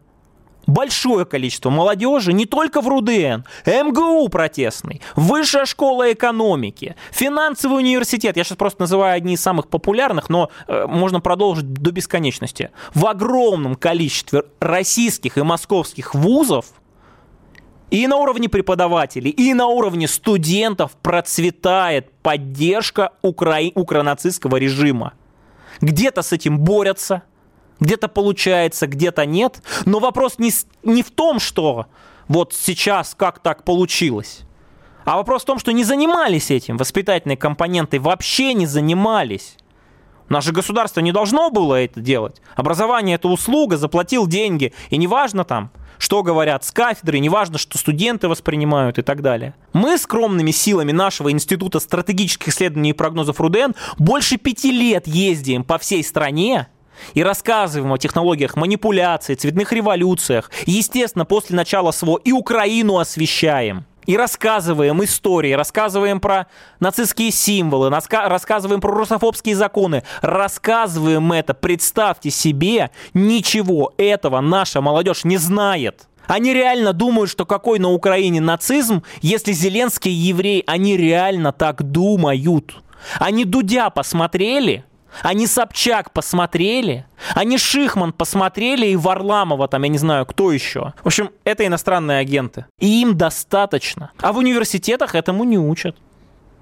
[0.66, 8.44] большое количество молодежи не только в РУДН, МГУ протестный, Высшая школа экономики, финансовый университет, я
[8.44, 12.70] сейчас просто называю одни из самых популярных, но э, можно продолжить до бесконечности.
[12.94, 16.66] В огромном количестве российских и московских вузов
[17.90, 23.70] и на уровне преподавателей, и на уровне студентов процветает поддержка укра...
[23.74, 25.12] укронацистского режима.
[25.80, 27.22] Где-то с этим борются–
[27.80, 29.62] где-то получается, где-то нет.
[29.84, 31.86] Но вопрос не, не в том, что
[32.28, 34.40] вот сейчас как так получилось.
[35.04, 36.76] А вопрос в том, что не занимались этим.
[36.76, 39.56] Воспитательные компоненты вообще не занимались.
[40.28, 42.42] Наше государство не должно было это делать.
[42.56, 44.72] Образование это услуга, заплатил деньги.
[44.90, 49.54] И неважно там, что говорят с кафедры, неважно, что студенты воспринимают и так далее.
[49.72, 55.78] Мы скромными силами нашего Института стратегических исследований и прогнозов РУДН больше пяти лет ездим по
[55.78, 56.66] всей стране
[57.14, 60.50] и рассказываем о технологиях манипуляции, цветных революциях.
[60.66, 63.86] Естественно, после начала СВО и Украину освещаем.
[64.06, 66.46] И рассказываем истории, рассказываем про
[66.78, 71.54] нацистские символы, рассказываем про русофобские законы, рассказываем это.
[71.54, 76.06] Представьте себе, ничего этого наша молодежь не знает.
[76.28, 82.76] Они реально думают, что какой на Украине нацизм, если Зеленский еврей, они реально так думают.
[83.18, 84.84] Они Дудя посмотрели,
[85.22, 90.92] они Собчак посмотрели, они Шихман посмотрели и Варламова, там, я не знаю, кто еще.
[91.02, 92.66] В общем, это иностранные агенты.
[92.78, 94.10] И им достаточно.
[94.20, 95.96] А в университетах этому не учат.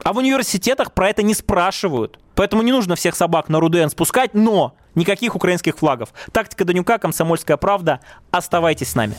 [0.02, 2.18] А в университетах про это не спрашивают.
[2.34, 6.12] Поэтому не нужно всех собак на Руден спускать, но никаких украинских флагов.
[6.32, 8.00] Тактика Данюка, Комсомольская правда.
[8.30, 9.14] Оставайтесь с нами.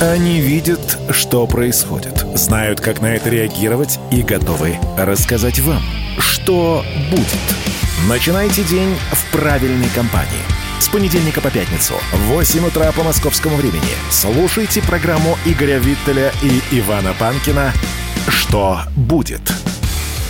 [0.00, 5.82] Они видят, что происходит, знают, как на это реагировать и готовы рассказать вам,
[6.18, 7.55] что будет.
[8.08, 10.44] Начинайте день в правильной компании.
[10.78, 16.78] С понедельника по пятницу в 8 утра по московскому времени слушайте программу Игоря Виттеля и
[16.78, 17.72] Ивана Панкина
[18.28, 19.52] «Что будет?».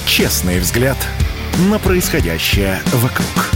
[0.07, 0.97] Честный взгляд
[1.69, 3.51] на происходящее вокруг.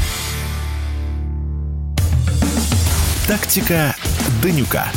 [3.27, 3.97] Тактика
[4.43, 4.93] Данюка.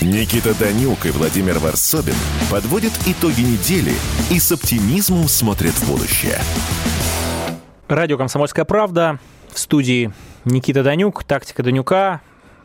[0.00, 2.16] Никита Данюк и Владимир Варсобин
[2.50, 3.92] подводят итоги недели–
[4.30, 6.40] и с оптимизмом смотрят в будущее.
[7.88, 9.20] Радио «Комсомольская правда».
[9.48, 10.12] В студии
[10.44, 12.20] Никита Данюк, «Тактика Данюка».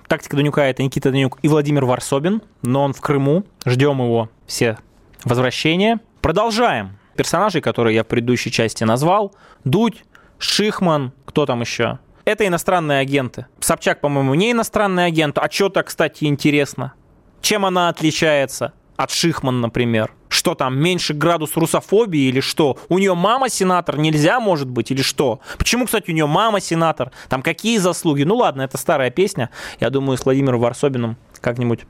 [0.08, 3.44] «Тактика Данюка»— это Никита Данюк и Владимир Варсобин, но он в Крыму.
[3.64, 4.80] Ждем его все
[5.24, 6.00] возвращения.
[6.22, 6.98] Продолжаем.
[7.16, 9.36] Персонажей, которые я в предыдущей части назвал.
[9.64, 10.06] Дудь,
[10.40, 12.00] Шихман, кто там еще?
[12.26, 13.46] Это иностранные агенты.
[13.60, 15.38] Собчак, по-моему, не иностранный агент.
[15.38, 16.94] А что-то, кстати, интересно.
[17.42, 20.14] Чем она отличается от Шихман, например?
[20.30, 22.78] Что там, меньше градус русофобии или что?
[22.90, 25.42] У нее мама сенатор, нельзя, может быть, или что?
[25.58, 27.12] Почему, кстати, у нее мама сенатор?
[27.30, 28.24] Там какие заслуги?
[28.24, 29.50] Ну ладно, это старая песня.
[29.80, 31.82] Я думаю, с Владимиром Варсобиным как-нибудь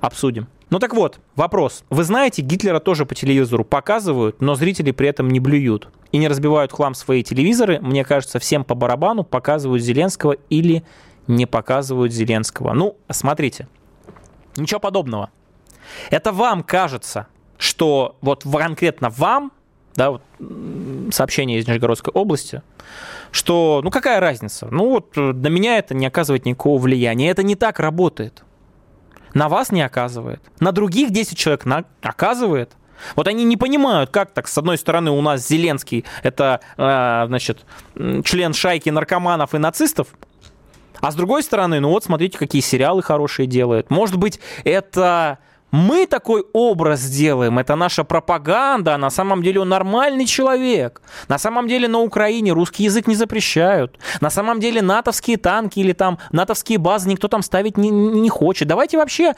[0.00, 0.48] обсудим.
[0.70, 1.84] Ну так вот, вопрос.
[1.90, 6.26] Вы знаете, Гитлера тоже по телевизору показывают, но зрители при этом не блюют и не
[6.26, 7.78] разбивают хлам свои телевизоры.
[7.80, 10.82] Мне кажется, всем по барабану показывают Зеленского или
[11.26, 12.72] не показывают Зеленского.
[12.72, 13.68] Ну, смотрите,
[14.56, 15.30] ничего подобного.
[16.10, 17.26] Это вам кажется,
[17.58, 19.52] что вот конкретно вам,
[19.94, 20.22] да, вот
[21.12, 22.62] сообщение из Нижегородской области,
[23.30, 24.68] что, ну какая разница?
[24.70, 27.30] Ну вот на меня это не оказывает никакого влияния.
[27.30, 28.44] Это не так работает.
[29.34, 30.40] На вас не оказывает.
[30.60, 31.84] На других 10 человек на...
[32.00, 32.72] оказывает.
[33.16, 37.66] Вот они не понимают, как так, с одной стороны, у нас Зеленский, это, э, значит,
[38.24, 40.08] член шайки наркоманов и нацистов,
[41.00, 43.90] а с другой стороны, ну вот смотрите, какие сериалы хорошие делает.
[43.90, 45.38] Может быть, это
[45.70, 51.02] мы такой образ делаем, это наша пропаганда, а на самом деле он нормальный человек.
[51.26, 53.98] На самом деле на Украине русский язык не запрещают.
[54.20, 58.68] На самом деле натовские танки или там натовские базы никто там ставить не, не хочет.
[58.68, 59.34] Давайте вообще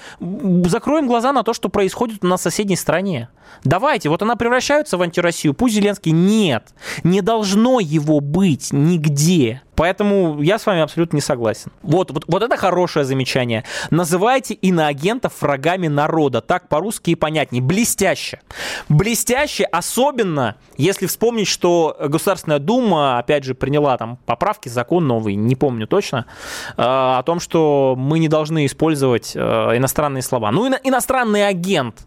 [0.65, 3.29] закроем глаза на то, что происходит на соседней стране.
[3.65, 6.69] Давайте, вот она превращается в антироссию, пусть Зеленский нет.
[7.05, 9.63] Не должно его быть нигде.
[9.77, 11.71] Поэтому я с вами абсолютно не согласен.
[11.83, 13.63] Вот, вот, вот это хорошее замечание.
[13.91, 16.41] Называйте иноагентов врагами народа.
[16.41, 17.63] Так по-русски и понятнее.
[17.63, 18.41] Блестяще.
[18.89, 25.57] Блестяще, особенно если вспомнить, что Государственная Дума, опять же, приняла там поправки, закон новый, не
[25.57, 26.25] помню точно,
[26.71, 30.51] э, о том, что мы не должны использовать э, иностранные слова.
[30.53, 32.07] Ну, иностранный агент,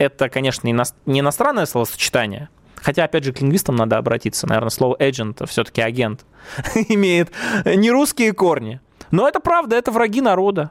[0.00, 2.48] это, конечно, не иностранное словосочетание,
[2.82, 4.48] Хотя, опять же, к лингвистам надо обратиться.
[4.48, 6.24] Наверное, слово agent все-таки агент
[6.88, 7.30] имеет
[7.66, 8.80] не русские корни.
[9.10, 10.70] Но это правда, это враги народа.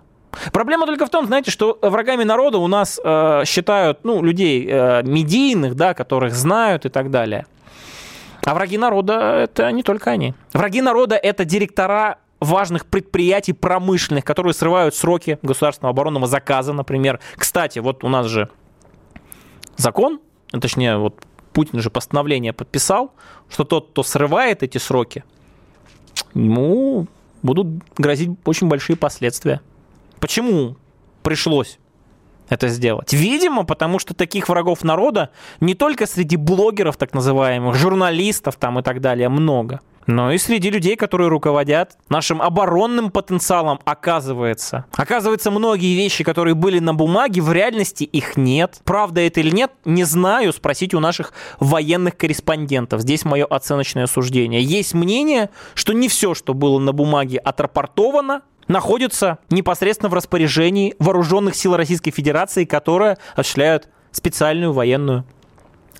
[0.52, 5.04] Проблема только в том, знаете, что врагами народа у нас э, считают ну, людей э,
[5.04, 7.46] медийных, да, которых знают и так далее.
[8.44, 10.34] А враги народа это не только они.
[10.54, 17.20] Враги народа это директора важных предприятий промышленных, которые срывают сроки государственного оборонного заказа, например.
[17.36, 18.50] Кстати, вот у нас же
[19.80, 20.20] закон,
[20.52, 21.16] точнее, вот
[21.54, 23.14] Путин же постановление подписал,
[23.50, 25.24] что тот, кто срывает эти сроки,
[26.34, 27.08] ему
[27.42, 27.68] будут
[27.98, 29.62] грозить очень большие последствия.
[30.20, 30.76] Почему
[31.24, 31.80] пришлось
[32.50, 33.14] это сделать?
[33.14, 38.84] Видимо, потому что таких врагов народа не только среди блогеров, так называемых, журналистов там и
[38.84, 44.86] так далее много– но и среди людей, которые руководят нашим оборонным потенциалом, оказывается.
[44.93, 48.82] Оказывается, многие вещи, которые были на бумаге, в реальности их нет.
[48.86, 53.01] Правда это или нет, не знаю, спросить у наших военных корреспондентов.
[53.01, 54.64] Здесь мое оценочное суждение.
[54.64, 61.55] Есть мнение, что не все, что было на бумаге, отрапортовано, находится непосредственно в распоряжении вооруженных
[61.55, 65.26] сил Российской Федерации, которые осуществляют специальную военную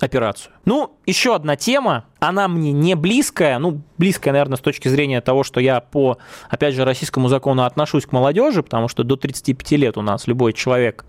[0.02, 0.52] операцию.
[0.64, 5.44] Ну, еще одна тема, она мне не близкая, ну, близкая, наверное, с точки зрения того,
[5.44, 9.96] что я по, опять же, российскому закону отношусь к молодежи, потому что до 35 лет
[9.96, 11.04] у нас любой человек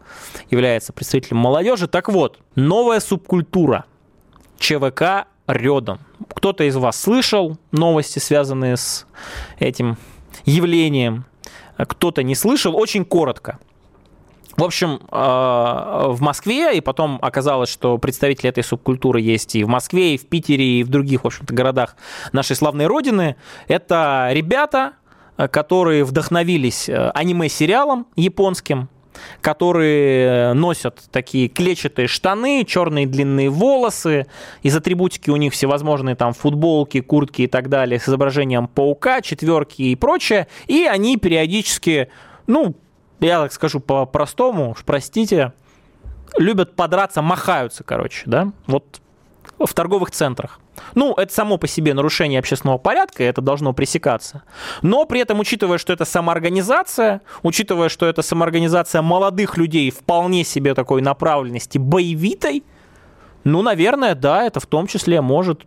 [0.50, 1.88] является представителем молодежи.
[1.88, 3.86] Так вот, новая субкультура
[4.60, 6.00] ЧВК Рёдом.
[6.30, 9.06] Кто-то из вас слышал новости, связанные с
[9.60, 9.98] этим
[10.46, 11.26] явлением,
[11.78, 12.76] кто-то не слышал.
[12.76, 13.60] Очень коротко.
[14.58, 19.68] В общем, э, в Москве, и потом оказалось, что представители этой субкультуры есть и в
[19.68, 21.96] Москве, и в Питере, и в других, в общем-то, городах
[22.34, 23.38] нашей славной родины.
[23.68, 24.94] Это ребята,
[25.38, 28.90] э, которые вдохновились э, аниме-сериалом японским,
[29.42, 34.26] которые носят такие клетчатые штаны, черные длинные волосы,
[34.64, 39.84] из атрибутики у них всевозможные там футболки, куртки и так далее с изображением паука, четверки
[39.84, 42.10] и прочее, и они периодически,
[42.48, 42.76] ну,
[43.22, 45.54] я так скажу по-простому, уж простите,
[46.38, 49.02] любят подраться, махаются, короче, да, вот
[49.60, 50.60] в торговых центрах.
[50.96, 54.44] Ну, это само по себе нарушение общественного порядка, это должно пресекаться.
[54.82, 60.74] Но при этом, учитывая, что это самоорганизация, учитывая, что это самоорганизация молодых людей вполне себе
[60.74, 62.64] такой направленности боевитой,
[63.44, 65.66] ну, наверное, да, это в том числе может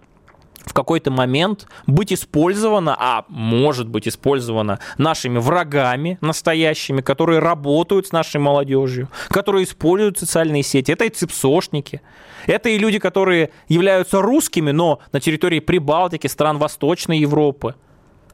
[0.65, 8.13] в какой-то момент быть использована, а может быть использована нашими врагами настоящими, которые работают с
[8.13, 10.91] нашей молодежью, которые используют социальные сети.
[10.91, 12.01] Это и цепсошники,
[12.47, 17.75] это и люди, которые являются русскими, но на территории Прибалтики, стран Восточной Европы.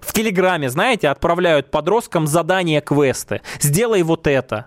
[0.01, 3.43] В Телеграме, знаете, отправляют подросткам задания, квесты.
[3.61, 4.67] Сделай вот это,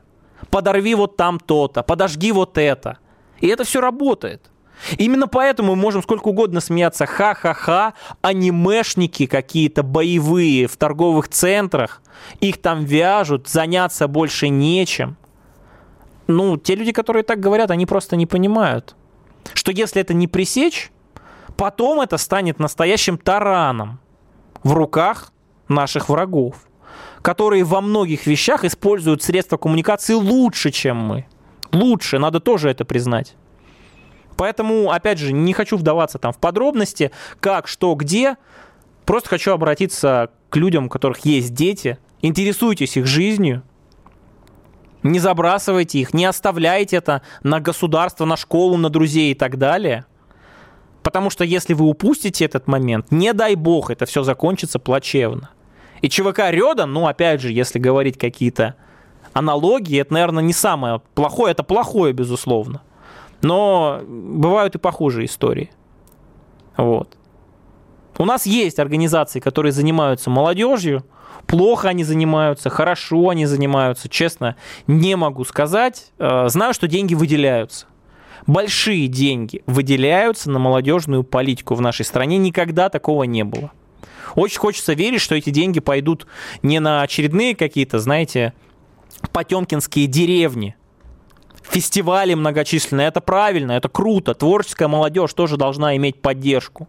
[0.52, 3.00] подорви вот там то-то, подожги вот это.
[3.40, 4.53] И это все работает.
[4.98, 7.06] Именно поэтому мы можем сколько угодно смеяться.
[7.06, 12.02] Ха-ха-ха, анимешники какие-то боевые в торговых центрах.
[12.40, 15.18] Их там вяжут, заняться больше нечем.
[16.28, 18.96] Ну, те люди, которые так говорят, они просто не понимают,
[19.54, 20.92] что если это не пресечь,
[21.58, 24.00] потом это станет настоящим тараном
[24.64, 25.32] в руках
[25.68, 26.56] наших врагов,
[27.22, 31.26] которые во многих вещах используют средства коммуникации лучше, чем мы.
[31.72, 33.36] Лучше, надо тоже это признать.
[34.38, 38.38] Поэтому, опять же, не хочу вдаваться там в подробности, как, что, где.
[39.06, 41.98] Просто хочу обратиться к людям, у которых есть дети.
[42.22, 43.64] Интересуйтесь их жизнью.
[45.04, 50.06] Не забрасывайте их, не оставляйте это на государство, на школу, на друзей и так далее.
[51.04, 55.50] Потому что если вы упустите этот момент, не дай бог, это все закончится плачевно.
[56.02, 58.76] И ЧВК Рёдан, ну, опять же, если говорить какие-то
[59.34, 62.82] аналогии, это, наверное, не самое плохое, это плохое, безусловно.
[63.44, 65.70] Но бывают и похожие истории.
[66.76, 67.16] Вот.
[68.18, 71.06] У нас есть организации, которые занимаются молодежью.
[71.46, 74.08] Плохо они занимаются, хорошо они занимаются.
[74.08, 74.56] Честно,
[74.88, 76.12] не могу сказать.
[76.18, 77.88] Э, знаю, что деньги выделяются.
[78.48, 82.38] Большие деньги выделяются на молодежную политику в нашей стране.
[82.38, 83.72] Никогда такого не было.
[84.36, 86.28] Очень хочется верить, что эти деньги пойдут
[86.62, 88.54] не на очередные какие-то, знаете,
[89.32, 90.76] потемкинские деревни,
[91.64, 93.08] фестивали многочисленные.
[93.08, 94.34] Это правильно, это круто.
[94.34, 96.88] Творческая молодежь тоже должна иметь поддержку.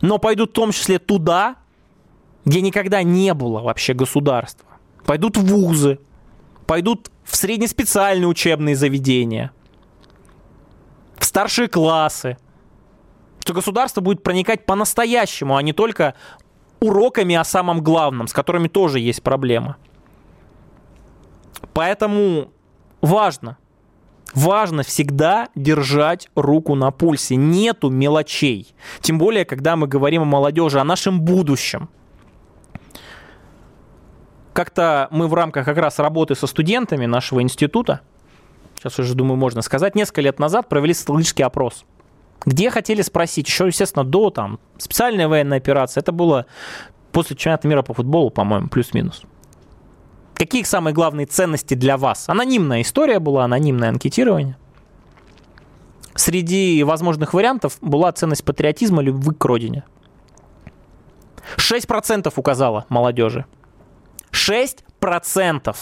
[0.00, 1.56] Но пойдут в том числе туда,
[2.44, 4.68] где никогда не было вообще государства.
[5.04, 5.98] Пойдут в вузы,
[6.66, 9.52] пойдут в среднеспециальные учебные заведения,
[11.18, 12.36] в старшие классы.
[13.40, 16.14] Что государство будет проникать по-настоящему, а не только
[16.80, 19.76] уроками о самом главном, с которыми тоже есть проблема.
[21.72, 22.50] Поэтому
[23.00, 23.58] важно.
[24.34, 27.36] Важно всегда держать руку на пульсе.
[27.36, 28.74] Нету мелочей.
[29.00, 31.88] Тем более, когда мы говорим о молодежи, о нашем будущем.
[34.52, 38.00] Как-то мы в рамках как раз работы со студентами нашего института,
[38.76, 41.84] сейчас уже, думаю, можно сказать, несколько лет назад провели социологический опрос.
[42.44, 46.46] Где хотели спросить, еще, естественно, до там специальная военная операция, это было
[47.12, 49.24] после чемпионата мира по футболу, по-моему, плюс-минус.
[50.36, 52.28] Какие самые главные ценности для вас?
[52.28, 54.56] Анонимная история была, анонимное анкетирование.
[56.14, 59.84] Среди возможных вариантов была ценность патриотизма, любви к родине.
[61.56, 63.46] 6% указала молодежи.
[64.30, 65.74] 6%.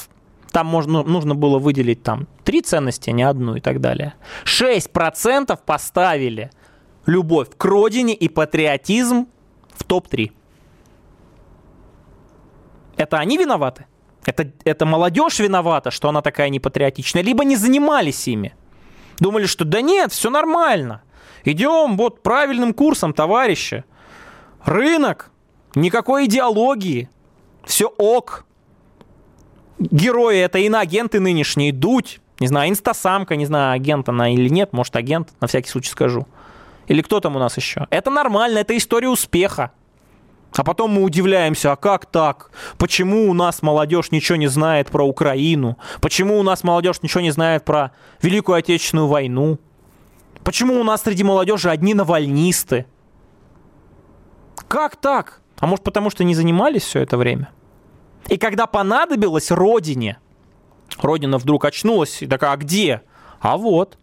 [0.52, 4.14] Там можно, нужно было выделить там три ценности, а не одну и так далее.
[4.44, 6.52] 6% поставили
[7.06, 9.26] любовь к родине и патриотизм
[9.74, 10.30] в топ-3.
[12.96, 13.86] Это они виноваты?
[14.26, 18.54] Это, это молодежь виновата, что она такая непатриотичная, либо не занимались ими.
[19.18, 21.02] Думали, что да нет, все нормально.
[21.44, 23.84] Идем вот правильным курсом, товарищи.
[24.64, 25.30] Рынок,
[25.74, 27.10] никакой идеологии,
[27.64, 28.46] все ок.
[29.78, 34.96] Герои это иноагенты нынешние, дуть, не знаю, инстасамка, не знаю, агент она или нет, может
[34.96, 36.26] агент, на всякий случай скажу.
[36.86, 37.86] Или кто там у нас еще?
[37.90, 39.72] Это нормально, это история успеха.
[40.56, 42.50] А потом мы удивляемся, а как так?
[42.78, 45.76] Почему у нас молодежь ничего не знает про Украину?
[46.00, 47.90] Почему у нас молодежь ничего не знает про
[48.22, 49.58] Великую Отечественную войну?
[50.44, 52.86] Почему у нас среди молодежи одни навальнисты?
[54.68, 55.40] Как так?
[55.58, 57.50] А может потому, что не занимались все это время?
[58.28, 60.18] И когда понадобилось родине,
[61.00, 63.02] родина вдруг очнулась и такая, а где?
[63.40, 63.98] А вот.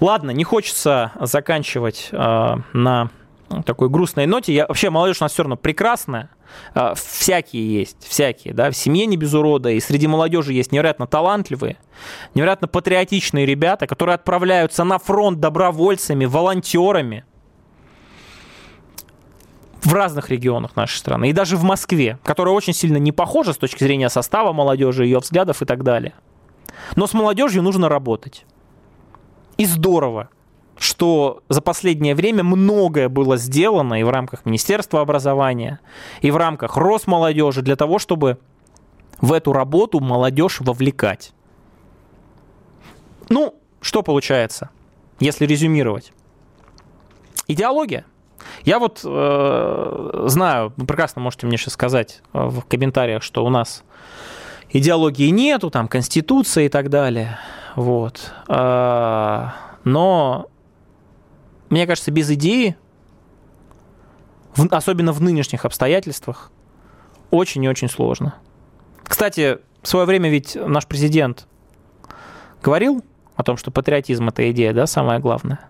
[0.00, 3.10] Ладно, не хочется заканчивать э, на
[3.64, 4.54] такой грустной ноте.
[4.54, 6.30] Я, вообще, молодежь у нас все равно прекрасная.
[6.74, 11.06] А, всякие есть, всякие, да, в семье не без урода, и среди молодежи есть невероятно
[11.06, 11.78] талантливые,
[12.34, 17.24] невероятно патриотичные ребята, которые отправляются на фронт добровольцами, волонтерами
[19.82, 23.56] в разных регионах нашей страны, и даже в Москве, которая очень сильно не похожа с
[23.56, 26.14] точки зрения состава молодежи, ее взглядов и так далее.
[26.96, 28.44] Но с молодежью нужно работать.
[29.56, 30.28] И здорово,
[30.82, 35.78] что за последнее время многое было сделано и в рамках Министерства образования,
[36.22, 38.38] и в рамках Росмолодежи для того, чтобы
[39.20, 41.32] в эту работу молодежь вовлекать.
[43.28, 44.70] Ну, что получается,
[45.20, 46.12] если резюмировать?
[47.46, 48.04] Идеология.
[48.64, 53.50] Я вот э, знаю, вы прекрасно можете мне сейчас сказать э, в комментариях, что у
[53.50, 53.84] нас
[54.70, 57.38] идеологии нету, там конституция и так далее.
[57.76, 58.32] Вот.
[58.48, 59.48] Э,
[59.84, 60.48] но
[61.72, 62.76] мне кажется, без идеи,
[64.54, 66.52] в, особенно в нынешних обстоятельствах,
[67.30, 68.34] очень и очень сложно.
[69.02, 71.46] Кстати, в свое время ведь наш президент
[72.62, 73.02] говорил
[73.36, 75.60] о том, что патриотизм это идея, да, самое главное.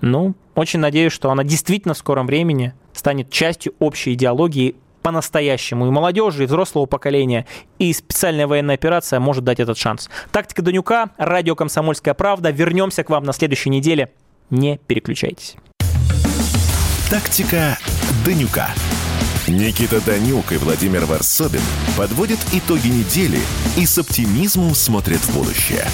[0.00, 5.90] Ну, очень надеюсь, что она действительно в скором времени станет частью общей идеологии по-настоящему и
[5.90, 7.44] молодежи, и взрослого поколения,
[7.78, 10.08] и специальная военная операция может дать этот шанс.
[10.32, 12.50] Тактика Данюка, радио «Комсомольская правда».
[12.50, 14.12] Вернемся к вам на следующей неделе.
[14.50, 15.56] Не переключайтесь.
[17.10, 17.78] Тактика
[18.24, 18.70] Данюка.
[19.48, 21.60] Никита Данюк и Владимир Варсобин
[21.96, 23.40] подводят итоги недели
[23.76, 25.86] и с оптимизмом смотрят в будущее.